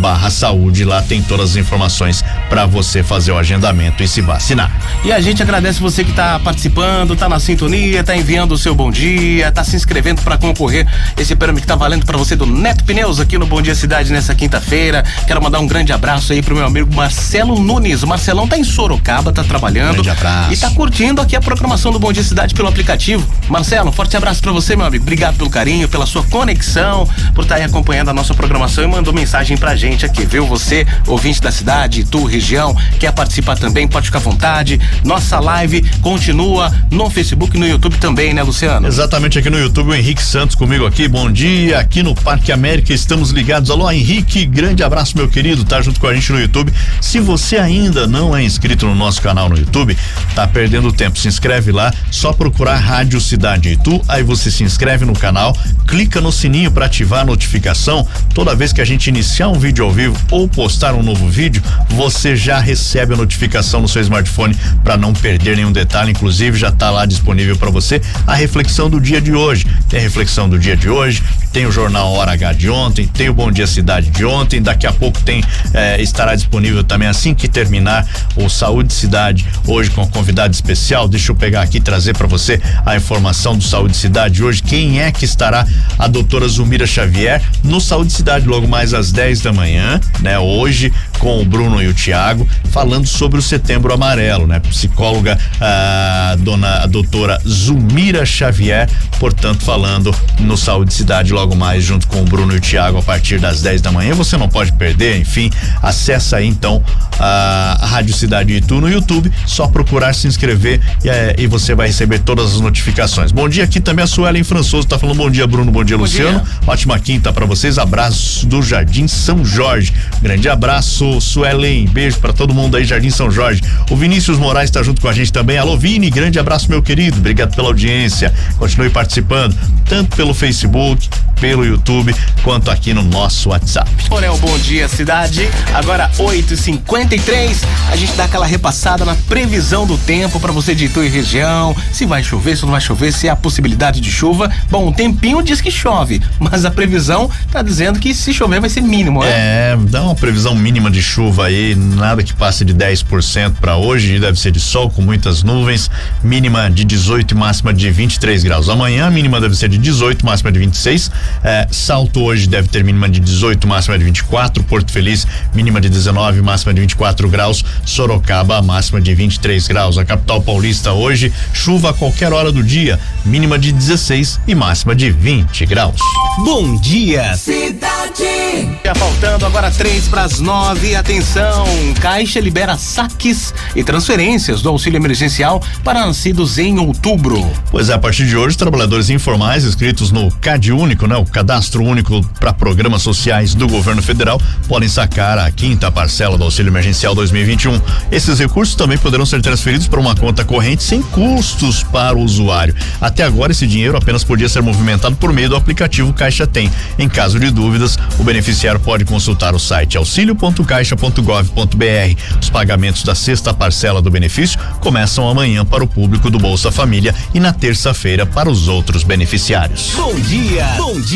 barra 0.01 0.31
saúde. 0.31 0.85
Lá 0.85 1.01
tem 1.03 1.23
todas 1.23 1.51
as 1.51 1.57
informações 1.57 2.23
para 2.49 2.67
você 2.67 3.03
fazer 3.03 3.33
o 3.33 3.39
agendamento 3.39 4.03
e 4.03 4.09
se 4.09 4.21
vacinar. 4.21 4.71
E 5.05 5.13
a 5.13 5.21
gente 5.21 5.43
agradece 5.43 5.81
você 5.81 6.05
que 6.05 6.11
está 6.11 6.39
participando, 6.39 7.15
está 7.15 7.29
na 7.29 7.41
sintonia, 7.41 8.01
está 8.01 8.15
enviando 8.17 8.53
o 8.53 8.59
seu 8.59 8.75
bom 8.75 8.91
dia, 8.91 9.49
está 9.49 9.65
se 9.65 9.75
inscrevendo 9.75 10.21
para 10.23 10.37
concorrer 10.37 10.87
esse 11.17 11.35
prêmio 11.35 11.57
que 11.57 11.65
está 11.65 11.77
valendo 11.77 12.05
para 12.05 12.19
você 12.19 12.37
do 12.37 12.45
Neto 12.45 12.85
Pneus 12.85 13.19
aqui 13.19 13.39
no 13.39 13.47
Bom 13.47 13.63
Dia 13.63 13.75
Cidade 13.75 14.13
nessa 14.13 14.35
quinta-feira. 14.35 15.03
Quero 15.27 15.43
mandar 15.43 15.61
um 15.61 15.67
grande 15.67 15.93
abraço 15.93 16.33
aí 16.33 16.43
pro 16.43 16.55
meu 16.55 16.67
amigo 16.67 16.95
Marcelo 16.95 17.59
Nunes. 17.59 18.03
O 18.03 18.07
Marcelão 18.07 18.47
tá 18.47 18.59
em 18.59 18.65
Sorocaba, 18.65 19.33
tá 19.33 19.43
trabalhando 19.43 20.03
e 20.51 20.57
tá 20.57 20.71
curtindo 20.71 21.21
aqui 21.21 21.35
a 21.35 21.41
programação 21.41 21.91
do 21.93 21.99
Bom 21.99 22.13
Dia 22.13 22.23
Cidade 22.23 22.55
pelo 22.55 22.69
aplicativo. 22.69 23.27
Marcelo, 23.49 23.89
um 23.89 23.93
forte 23.93 24.17
abraço 24.17 24.43
para 24.43 24.53
você, 24.53 24.77
meu 24.77 24.87
amigo. 24.87 25.03
Obrigado 25.05 25.37
pelo 25.37 25.49
carinho, 25.49 25.89
pela 25.89 26.05
sua 26.05 26.23
conexão, 26.25 27.09
por 27.39 27.47
acompanhando 27.63 28.09
a 28.09 28.13
nossa 28.13 28.35
programação 28.35 28.83
e 28.83 28.87
mandou 28.89 29.15
mensagem 29.15 29.57
pra 29.57 29.77
gente 29.77 30.05
aqui, 30.05 30.27
viu? 30.27 30.45
Você, 30.49 30.85
ouvinte 31.07 31.41
da 31.41 31.53
cidade, 31.53 32.03
tu, 32.03 32.25
região, 32.25 32.77
quer 32.99 33.13
participar 33.13 33.57
também, 33.57 33.87
pode 33.87 34.07
ficar 34.07 34.19
à 34.19 34.23
vontade. 34.23 34.81
Nossa 35.05 35.39
live 35.39 35.89
continua 36.01 36.73
no 36.91 37.09
Facebook 37.09 37.57
e 37.57 37.61
no 37.61 37.67
YouTube 37.67 37.97
também, 37.99 38.35
né, 38.35 38.43
Luciano? 38.43 38.89
Exatamente, 38.89 39.39
aqui 39.39 39.49
no 39.51 39.59
YouTube, 39.59 39.91
o 39.91 39.95
Henrique 39.95 40.21
Santos 40.21 40.57
comigo 40.57 40.85
aqui. 40.85 41.07
Bom 41.07 41.31
dia, 41.31 41.79
aqui 41.79 42.03
no 42.03 42.13
Parque 42.13 42.51
América 42.51 42.93
estamos 42.93 43.31
ligados. 43.31 43.71
Alô, 43.71 43.89
Henrique, 43.89 44.45
grande 44.45 44.83
abraço, 44.83 45.17
meu 45.17 45.29
querido, 45.29 45.65
tá 45.65 45.81
junto 45.81 46.01
com 46.01 46.09
a 46.09 46.15
gente 46.15 46.33
no 46.33 46.41
YouTube. 46.41 46.73
Se 47.01 47.21
você 47.21 47.57
ainda 47.57 48.09
não 48.09 48.37
é 48.37 48.43
inscrito 48.43 48.85
no 48.85 48.97
nosso 48.97 49.23
canal 49.23 49.49
no 49.49 49.57
YouTube, 49.57 49.97
tá 50.35 50.47
perdendo 50.49 50.93
tempo. 50.93 51.17
Se 51.17 51.29
inscreve 51.29 51.71
lá, 51.71 51.95
só 52.11 52.33
procurar 52.33 52.77
Rádio 52.77 53.21
Cidade 53.21 53.69
Itu, 53.69 54.03
aí 54.09 54.25
você 54.25 54.51
se 54.51 54.65
inscreve 54.65 55.05
no 55.05 55.13
canal, 55.13 55.57
clica 55.87 56.21
no 56.21 56.33
sininho 56.33 56.73
para 56.73 56.87
ativar 56.87 57.28
notificação, 57.29 58.07
toda 58.35 58.55
vez 58.55 58.73
que 58.73 58.81
a 58.81 58.85
gente 58.85 59.07
iniciar 59.07 59.49
um 59.49 59.59
vídeo 59.59 59.85
ao 59.85 59.93
vivo 59.93 60.17
ou 60.31 60.49
postar 60.49 60.95
um 60.95 61.03
novo 61.03 61.29
vídeo, 61.29 61.63
você 61.91 62.35
já 62.35 62.59
recebe 62.59 63.15
a 63.15 63.17
notificação 63.17 63.81
no 63.81 63.89
seu 63.89 64.03
smartphone 64.03 64.57
para 64.83 64.97
não 64.97 65.13
perder 65.13 65.57
nenhum 65.57 65.73
detalhe. 65.73 66.11
Inclusive, 66.11 66.59
já 66.59 66.69
está 66.69 66.91
lá 66.91 67.07
disponível 67.07 67.57
para 67.57 67.71
você 67.71 68.01
a 68.27 68.35
reflexão 68.35 68.91
do 68.91 69.01
dia 69.01 69.21
de 69.21 69.33
hoje. 69.33 69.67
Tem 69.89 70.01
a 70.01 70.03
reflexão 70.03 70.49
do 70.49 70.59
dia 70.59 70.77
de 70.77 70.89
hoje, 70.89 71.23
tem 71.53 71.67
o 71.67 71.73
jornal 71.73 72.13
Hora 72.13 72.33
H 72.33 72.53
de 72.53 72.71
ontem, 72.71 73.07
tem 73.07 73.29
o 73.29 73.35
Bom 73.35 73.51
Dia 73.51 73.67
Cidade 73.67 74.11
de 74.11 74.25
ontem. 74.25 74.61
Daqui 74.61 74.87
a 74.87 74.93
pouco 74.93 75.21
tem 75.21 75.43
eh, 75.73 76.01
estará 76.01 76.35
disponível 76.35 76.85
também 76.85 77.09
assim 77.09 77.35
que 77.35 77.49
terminar 77.49 78.07
o 78.37 78.49
Saúde 78.49 78.93
Cidade 78.93 79.47
hoje 79.67 79.91
com 79.91 80.03
um 80.03 80.09
convidado 80.09 80.53
especial. 80.55 81.09
Deixa 81.09 81.33
eu 81.33 81.37
pegar 81.37 81.63
aqui 81.63 81.79
e 81.79 81.81
trazer 81.81 82.17
para 82.17 82.27
você 82.27 82.61
a 82.85 82.97
informação 82.97 83.57
do 83.57 83.65
Saúde 83.65 83.97
Cidade 83.97 84.43
hoje. 84.43 84.63
Quem 84.63 85.01
é 85.01 85.11
que 85.11 85.25
estará? 85.25 85.67
A 85.99 86.07
doutora 86.07 86.47
Zumira 86.49 86.87
Xavier 86.87 87.43
no 87.65 87.81
Saúde 87.81 88.13
Cidade, 88.13 88.47
logo 88.47 88.69
mais 88.69 88.95
às 88.95 89.11
10 89.13 89.41
da 89.41 89.53
manhã, 89.53 90.01
né? 90.21 90.39
Hoje, 90.39 90.93
com 91.19 91.41
o 91.41 91.45
Bruno 91.45 91.83
e 91.83 91.89
o 91.89 91.95
Tiago, 91.95 92.47
falando 92.71 93.07
sobre 93.07 93.39
o 93.39 93.43
setembro 93.43 93.93
amarelo, 93.93 94.47
né? 94.47 94.61
Psicóloga 94.61 95.39
a 95.61 96.37
dona 96.39 96.83
a 96.83 96.87
doutora 96.87 97.41
Zumira 97.47 98.25
Xavier, 98.25 98.89
portanto, 99.19 99.65
falando 99.65 100.15
no 100.41 100.57
Saúde 100.57 100.93
Cidade 100.93 101.33
logo 101.39 101.55
mais, 101.55 101.85
junto 101.85 102.09
com 102.09 102.23
o 102.23 102.25
Bruno 102.25 102.53
e 102.53 102.57
o 102.57 102.61
Tiago, 102.61 102.99
a 102.99 103.03
partir 103.03 103.39
das 103.39 103.63
10 103.63 103.81
da 103.81 103.93
manhã. 103.93 104.13
Você 104.15 104.37
não 104.37 104.49
pode 104.49 104.73
perder, 104.73 105.21
enfim, 105.21 105.49
acessa 105.81 106.39
aí 106.39 106.49
então 106.49 106.83
a, 107.17 107.79
Rádio 107.81 108.13
Cidade 108.13 108.55
Itu 108.55 108.81
no 108.81 108.91
YouTube, 108.91 109.31
só 109.47 109.69
procurar 109.69 110.13
se 110.15 110.27
inscrever 110.27 110.81
e, 111.05 111.09
é, 111.09 111.37
e, 111.39 111.47
você 111.47 111.77
vai 111.77 111.87
receber 111.87 112.19
todas 112.19 112.55
as 112.55 112.61
notificações. 112.61 113.31
Bom 113.31 113.49
dia 113.49 113.63
aqui 113.63 113.79
também 113.79 114.03
a 114.03 114.07
Suelen 114.09 114.43
Françoso, 114.43 114.89
tá 114.89 114.99
falando 114.99 115.17
bom 115.19 115.31
dia, 115.31 115.47
Bruno, 115.47 115.71
bom 115.71 115.85
dia, 115.85 115.97
bom 115.97 116.03
Luciano. 116.03 116.41
Dia. 116.41 116.53
Ótima 116.67 116.99
quinta 116.99 117.33
para 117.33 117.47
vocês. 117.47 117.79
Abraço 117.79 118.45
do 118.45 118.61
Jardim 118.61 119.07
São 119.07 119.45
Jorge. 119.45 119.93
Grande 120.21 120.49
abraço, 120.49 121.21
Suelen. 121.21 121.87
Beijo 121.87 122.19
para 122.19 122.33
todo 122.33 122.53
mundo 122.53 122.77
aí, 122.77 122.85
Jardim 122.85 123.11
São 123.11 123.31
Jorge. 123.31 123.63
O 123.91 123.97
Vinícius 123.97 124.39
Moraes 124.39 124.71
está 124.71 124.83
junto 124.83 125.01
com 125.01 125.07
a 125.07 125.13
gente 125.13 125.33
também. 125.33 125.57
Alô, 125.57 125.77
Vini, 125.77 126.11
grande 126.11 126.39
abraço, 126.41 126.69
meu 126.69 126.83
querido. 126.83 127.19
Obrigado 127.19 127.55
pela 127.55 127.69
audiência. 127.69 128.35
Continue 128.59 128.91
participando, 128.91 129.57
tanto 129.85 130.17
pelo 130.17 130.35
Facebook 130.35 131.09
pelo 131.41 131.65
YouTube 131.65 132.15
quanto 132.43 132.71
aqui 132.71 132.95
no 132.95 133.03
nosso 133.03 133.51
WhatsApp. 133.51 133.91
Olha 134.11 134.33
o 134.33 134.39
Bom 134.39 134.57
Dia 134.59 134.89
Cidade, 134.89 135.49
agora 135.75 136.11
8h53. 136.19 137.65
A 137.91 137.97
gente 137.97 138.13
dá 138.15 138.25
aquela 138.25 138.47
repassada 138.47 139.05
na 139.05 139.15
previsão 139.15 139.87
do 139.87 139.97
tempo 139.99 140.41
para 140.41 140.53
você 140.53 140.75
de 140.75 140.87
Itu 140.87 141.03
e 141.03 141.09
região. 141.09 141.77
Se 141.93 142.07
vai 142.07 142.23
chover, 142.23 142.57
se 142.57 142.63
não 142.63 142.73
vai 142.73 142.81
chover, 142.81 143.13
se 143.13 143.29
há 143.29 143.37
possibilidade 143.37 144.01
de 144.01 144.11
chuva. 144.11 144.51
Bom, 144.71 144.89
o 144.89 144.93
tempinho 144.93 145.43
diz 145.43 145.61
que 145.61 145.71
chove, 145.71 146.21
mas 146.39 146.65
a 146.65 146.71
previsão 146.71 147.31
tá 147.51 147.63
dizendo 147.63 147.99
que 147.99 148.15
se 148.15 148.33
chover 148.33 148.61
vai 148.61 148.71
ser 148.71 148.81
mínimo, 148.81 149.23
né? 149.23 149.31
É, 149.31 149.77
dá 149.89 150.03
uma 150.03 150.15
previsão 150.15 150.55
mínima 150.55 150.91
de 150.91 151.03
chuva 151.03 151.47
aí, 151.47 151.75
nada 151.75 152.23
que 152.23 152.33
passe 152.33 152.65
de 152.65 152.75
10% 152.75 153.55
para 153.61 153.77
hoje, 153.77 154.19
deve 154.19 154.39
ser 154.39 154.51
de 154.51 154.61
sol 154.61 154.91
com 154.91 155.03
muitas 155.03 155.43
nuvens, 155.43 155.91
mínima 156.23 156.71
de 156.71 156.85
18 156.85 157.33
e 157.33 157.37
máxima 157.37 157.73
de 157.75 157.91
23 157.91 158.43
graus. 158.43 158.69
Amanhã 158.69 159.07
a 159.07 159.11
mínima 159.11 159.41
deve 159.41 159.55
ser 159.55 159.69
de 159.69 159.79
18, 159.79 160.25
máxima 160.25 160.51
de 160.51 160.59
26. 160.59 161.11
É, 161.43 161.67
Salto 161.71 162.23
hoje 162.23 162.47
deve 162.49 162.69
ter 162.69 162.83
mínima 162.85 163.09
de 163.09 163.21
18, 163.21 163.67
máxima 163.67 163.99
de 163.99 164.05
24. 164.05 164.63
Porto 164.65 164.93
Feliz, 164.93 165.27
mínima 165.55 165.81
de 165.81 165.89
19, 165.89 166.43
máxima 166.43 166.75
de 166.75 166.81
24 166.81 167.29
graus. 167.29 167.65
Sorocaba, 167.85 168.61
máxima 168.63 169.01
de 169.01 169.15
23 169.15 169.67
graus. 169.69 169.99
A 169.99 170.05
capital 170.05 170.43
paulista 170.43 170.93
hoje, 170.93 171.33
chuva 171.53 171.91
a 171.91 171.95
qualquer 171.95 172.33
hora 172.33 172.53
do 172.53 172.63
dia, 172.63 172.99
mínima 173.25 173.59
de 173.59 173.73
16 173.73 174.41
e 174.47 174.55
máxima 174.55 174.95
de 174.95 175.11
20 175.11 175.67
graus. 175.67 176.01
Bom 176.45 176.77
dia, 176.77 177.35
cidade. 177.37 178.79
Já 178.85 178.95
faltando 178.95 179.45
agora 179.45 179.71
três 179.71 180.07
para 180.09 180.23
as 180.23 180.41
nove. 180.41 180.95
Atenção, 180.95 181.67
Caixa 182.01 182.41
libera 182.41 182.77
saques 182.77 183.53
e 183.75 183.83
transferências 183.83 184.63
do 184.63 184.69
auxílio 184.69 184.99
emergencial 184.99 185.63
para 185.83 186.07
nascidos 186.07 186.59
em 186.59 186.79
outubro. 186.79 187.51
Pois 187.71 187.89
é, 187.89 187.95
a 187.95 187.99
partir 187.99 188.27
de 188.27 188.37
hoje, 188.37 188.49
os 188.49 188.57
trabalhadores 188.57 189.11
informais 189.11 189.65
inscritos 189.65 190.11
no 190.11 190.31
CAD 190.31 190.73
Único, 190.73 191.07
né, 191.07 191.17
o 191.19 191.27
Cadastro 191.27 191.83
Único 191.83 192.25
para 192.41 192.53
Programas 192.53 193.03
Sociais 193.03 193.55
do 193.55 193.67
Governo 193.67 194.03
Federal, 194.03 194.41
podem 194.67 194.89
sacar 194.89 195.39
a 195.39 195.51
quinta 195.51 195.91
parcela 195.91 196.39
do 196.39 196.45
auxílio 196.45 196.71
emergencial 196.71 197.15
2021. 197.15 197.81
Esses 198.11 198.39
recursos 198.39 198.75
também 198.75 198.99
poderão 198.99 199.27
ser 199.27 199.43
transferidos 199.43 199.87
para 199.87 200.01
uma 200.01 200.15
conta 200.15 200.45
corrente 200.45 200.83
sem 200.83 201.03
custos 201.03 201.83
para 201.83 202.17
o 202.17 202.23
usuário. 202.23 202.75
Até 203.01 203.23
agora, 203.23 203.53
esse 203.53 203.67
dinheiro 203.67 203.97
apenas 203.97 204.25
podia 204.25 204.49
ser 204.49 204.63
movimentado 204.63 205.17
por 205.17 205.33
meio 205.33 205.49
do 205.49 205.57
aplicativo 205.57 206.13
Caixa 206.13 206.47
Tem. 206.47 206.71
Em 206.99 207.09
caso 207.09 207.41
de 207.41 207.51
dúvidas, 207.51 207.99
o 208.19 208.25
beneficiário 208.25 208.81
pode 208.81 209.05
consultar 209.05 209.55
o 209.55 209.59
site 209.59 209.97
auxilio.caixa.gov.br. 209.97 212.39
Os 212.41 212.51
pagamentos 212.51 213.03
da 213.03 213.15
sexta 213.15 213.53
parcela 213.53 214.01
do 214.01 214.11
benefício 214.11 214.59
começam 214.81 215.29
amanhã 215.29 215.65
para 215.65 215.85
o 215.85 215.89
público 215.89 216.31
do 216.31 216.39
Bolsa 216.39 216.71
Família 216.71 217.15
e 217.35 217.41
na 217.41 217.53
terça-feira 217.53 218.27
para 218.27 218.51
os 218.51 218.69
outros 218.69 219.03
beneficiários. 219.03 219.93
Bom 219.95 220.15
dia, 220.21 220.65
bom 220.77 221.01
dia, 221.01 221.08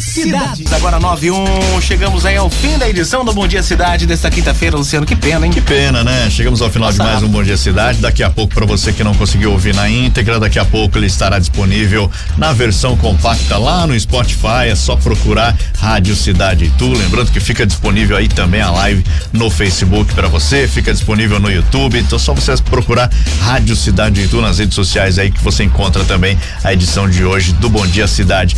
cidade. 0.00 0.64
Agora 0.72 0.98
9 0.98 1.30
1, 1.30 1.80
chegamos 1.80 2.26
aí 2.26 2.36
ao 2.36 2.50
fim 2.50 2.76
da 2.78 2.88
edição 2.88 3.24
do 3.24 3.32
Bom 3.32 3.46
Dia 3.46 3.62
Cidade 3.62 4.04
desta 4.04 4.28
quinta-feira, 4.28 4.76
Luciano. 4.76 5.06
Que 5.06 5.14
pena, 5.14 5.46
hein? 5.46 5.52
Que 5.52 5.60
pena, 5.60 6.02
né? 6.02 6.28
Chegamos 6.28 6.60
ao 6.60 6.68
final 6.68 6.88
Nossa. 6.88 7.00
de 7.00 7.08
mais 7.08 7.22
um 7.22 7.28
Bom 7.28 7.44
Dia 7.44 7.56
Cidade. 7.56 8.00
Daqui 8.00 8.24
a 8.24 8.30
pouco, 8.30 8.52
para 8.52 8.66
você 8.66 8.92
que 8.92 9.04
não 9.04 9.14
conseguiu 9.14 9.52
ouvir 9.52 9.72
na 9.72 9.88
íntegra, 9.88 10.40
daqui 10.40 10.58
a 10.58 10.64
pouco 10.64 10.98
ele 10.98 11.06
estará 11.06 11.38
disponível 11.38 12.10
na 12.36 12.52
versão 12.52 12.96
compacta 12.96 13.56
lá 13.56 13.86
no 13.86 13.98
Spotify. 13.98 14.66
É 14.68 14.74
só 14.74 14.96
procurar 14.96 15.56
Rádio 15.78 16.16
Cidade 16.16 16.64
Itu. 16.64 16.92
Lembrando 16.92 17.30
que 17.30 17.38
fica 17.38 17.64
disponível 17.64 18.16
aí 18.16 18.26
também 18.26 18.60
a 18.60 18.70
live 18.72 19.04
no 19.32 19.48
Facebook 19.48 20.12
para 20.12 20.26
você, 20.26 20.66
fica 20.66 20.92
disponível 20.92 21.38
no 21.38 21.52
YouTube. 21.52 22.00
Então, 22.00 22.18
só 22.18 22.34
você 22.34 22.56
procurar 22.56 23.08
Rádio 23.42 23.76
Cidade 23.76 24.22
Itu 24.22 24.40
nas 24.40 24.58
redes 24.58 24.74
sociais 24.74 25.20
aí 25.20 25.30
que 25.30 25.42
você 25.44 25.62
encontra 25.62 26.02
também 26.02 26.36
a 26.64 26.72
edição 26.72 27.08
de 27.08 27.24
hoje 27.24 27.52
do 27.52 27.68
Bom 27.68 27.86
Dia 27.86 28.08
Cidade. 28.08 28.56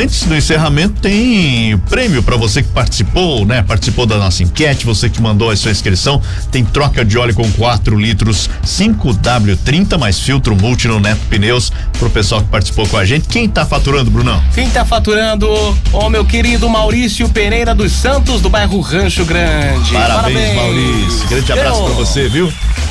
Antes 0.00 0.22
do 0.22 0.34
encerramento 0.34 1.02
tem 1.02 1.76
prêmio 1.90 2.22
para 2.22 2.34
você 2.34 2.62
que 2.62 2.70
participou, 2.70 3.44
né? 3.44 3.62
Participou 3.62 4.06
da 4.06 4.16
nossa 4.16 4.42
enquete, 4.42 4.86
você 4.86 5.10
que 5.10 5.20
mandou 5.20 5.50
a 5.50 5.56
sua 5.56 5.70
inscrição, 5.70 6.22
tem 6.50 6.64
troca 6.64 7.04
de 7.04 7.18
óleo 7.18 7.34
com 7.34 7.52
4 7.52 7.98
litros 7.98 8.48
5W30 8.64 9.98
mais 9.98 10.18
filtro 10.18 10.56
multi 10.56 10.88
no 10.88 10.98
Neto 10.98 11.20
Pneus 11.28 11.70
pro 11.98 12.08
pessoal 12.08 12.40
que 12.40 12.48
participou 12.48 12.88
com 12.88 12.96
a 12.96 13.04
gente. 13.04 13.28
Quem 13.28 13.46
tá 13.46 13.66
faturando, 13.66 14.10
Brunão? 14.10 14.42
Quem 14.54 14.70
tá 14.70 14.86
faturando? 14.86 15.46
Ô 15.92 16.08
meu 16.08 16.24
querido 16.24 16.66
Maurício 16.66 17.28
Pereira 17.28 17.74
dos 17.74 17.92
Santos 17.92 18.40
do 18.40 18.48
bairro 18.48 18.80
Rancho 18.80 19.26
Grande. 19.26 19.92
Parabéns, 19.92 20.54
Parabéns. 20.54 20.54
Maurício. 20.54 21.28
Grande 21.28 21.52
abraço 21.52 21.84
para 21.84 21.92
você, 21.92 22.26
viu? 22.26 22.50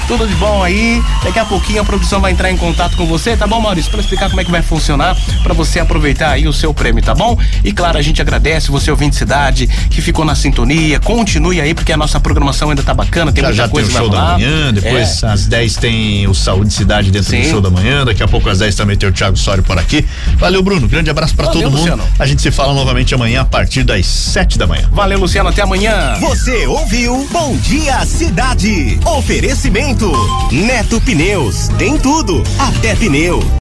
Tudo 0.10 0.28
de 0.28 0.34
bom 0.36 0.64
aí. 0.64 1.04
Daqui 1.24 1.38
a 1.38 1.46
pouquinho 1.46 1.82
a 1.82 1.86
produção 1.86 2.20
vai 2.20 2.32
entrar 2.32 2.50
em 2.50 2.58
contato 2.58 2.98
com 2.98 3.06
você, 3.06 3.38
tá 3.38 3.46
bom, 3.46 3.62
Maurício? 3.62 3.92
Para 3.92 4.00
explicar 4.00 4.28
como 4.28 4.42
é 4.42 4.44
que 4.44 4.50
vai 4.50 4.64
funcionar, 4.64 5.16
para 5.44 5.54
você 5.54 5.80
aproveitar 5.80 6.32
aí 6.32 6.48
o 6.48 6.54
seu 6.54 6.74
prêmio, 6.74 6.99
tá 7.02 7.14
bom? 7.14 7.38
E 7.64 7.72
claro, 7.72 7.98
a 7.98 8.02
gente 8.02 8.22
agradece 8.22 8.72
você 8.72 8.92
ouvinte 8.92 9.16
cidade 9.16 9.68
que 9.90 10.02
ficou 10.02 10.26
na 10.26 10.36
sintonia. 10.36 11.00
Continue 11.00 11.62
aí 11.62 11.74
porque 11.74 11.92
a 11.92 11.98
nossa 11.98 12.20
programação 12.20 12.70
ainda 12.70 12.84
tá 12.84 12.94
bacana, 12.94 13.32
tem 13.32 13.42
já, 13.42 13.50
muita 13.50 13.64
já 13.64 13.70
coisa 13.70 13.90
tem 13.90 13.98
o 13.98 14.00
show 14.00 14.10
da 14.10 14.34
manhã, 14.34 14.74
depois 14.74 15.24
é. 15.24 15.28
às 15.28 15.46
10 15.46 15.76
tem 15.76 16.28
o 16.28 16.34
Saúde 16.34 16.74
Cidade 16.74 17.12
dentro 17.12 17.30
Sim. 17.30 17.42
do 17.42 17.50
show 17.50 17.62
da 17.62 17.70
manhã, 17.70 18.06
daqui 18.06 18.24
a 18.24 18.28
pouco 18.28 18.50
às 18.50 18.60
10 18.60 18.76
também 18.76 18.98
tem 18.98 19.10
o 19.10 19.12
Thiago 19.12 19.38
Sório 19.38 19.64
por 19.64 19.78
aqui. 19.78 20.06
Valeu, 20.38 20.62
Bruno. 20.62 20.88
Grande 20.88 21.10
abraço 21.10 21.36
para 21.36 21.48
todo 21.48 21.64
mundo. 21.64 21.78
Luciano. 21.78 22.04
A 22.18 22.26
gente 22.26 22.42
se 22.42 22.52
fala 22.52 22.74
novamente 22.74 23.14
amanhã 23.14 23.42
a 23.42 23.46
partir 23.46 23.84
das 23.84 24.06
7 24.06 24.58
da 24.58 24.68
manhã. 24.68 24.88
Valeu, 24.92 25.20
Luciano. 25.20 25.50
Até 25.50 25.62
amanhã. 25.62 26.16
Você 26.20 26.68
ouviu 26.68 27.28
Bom 27.32 27.56
Dia 27.58 28.06
Cidade. 28.06 29.00
Oferecimento. 29.06 30.12
Neto 30.52 31.00
Pneus. 31.02 31.70
Tem 31.78 31.98
tudo, 31.98 32.44
até 32.58 32.96
pneu. 32.96 33.40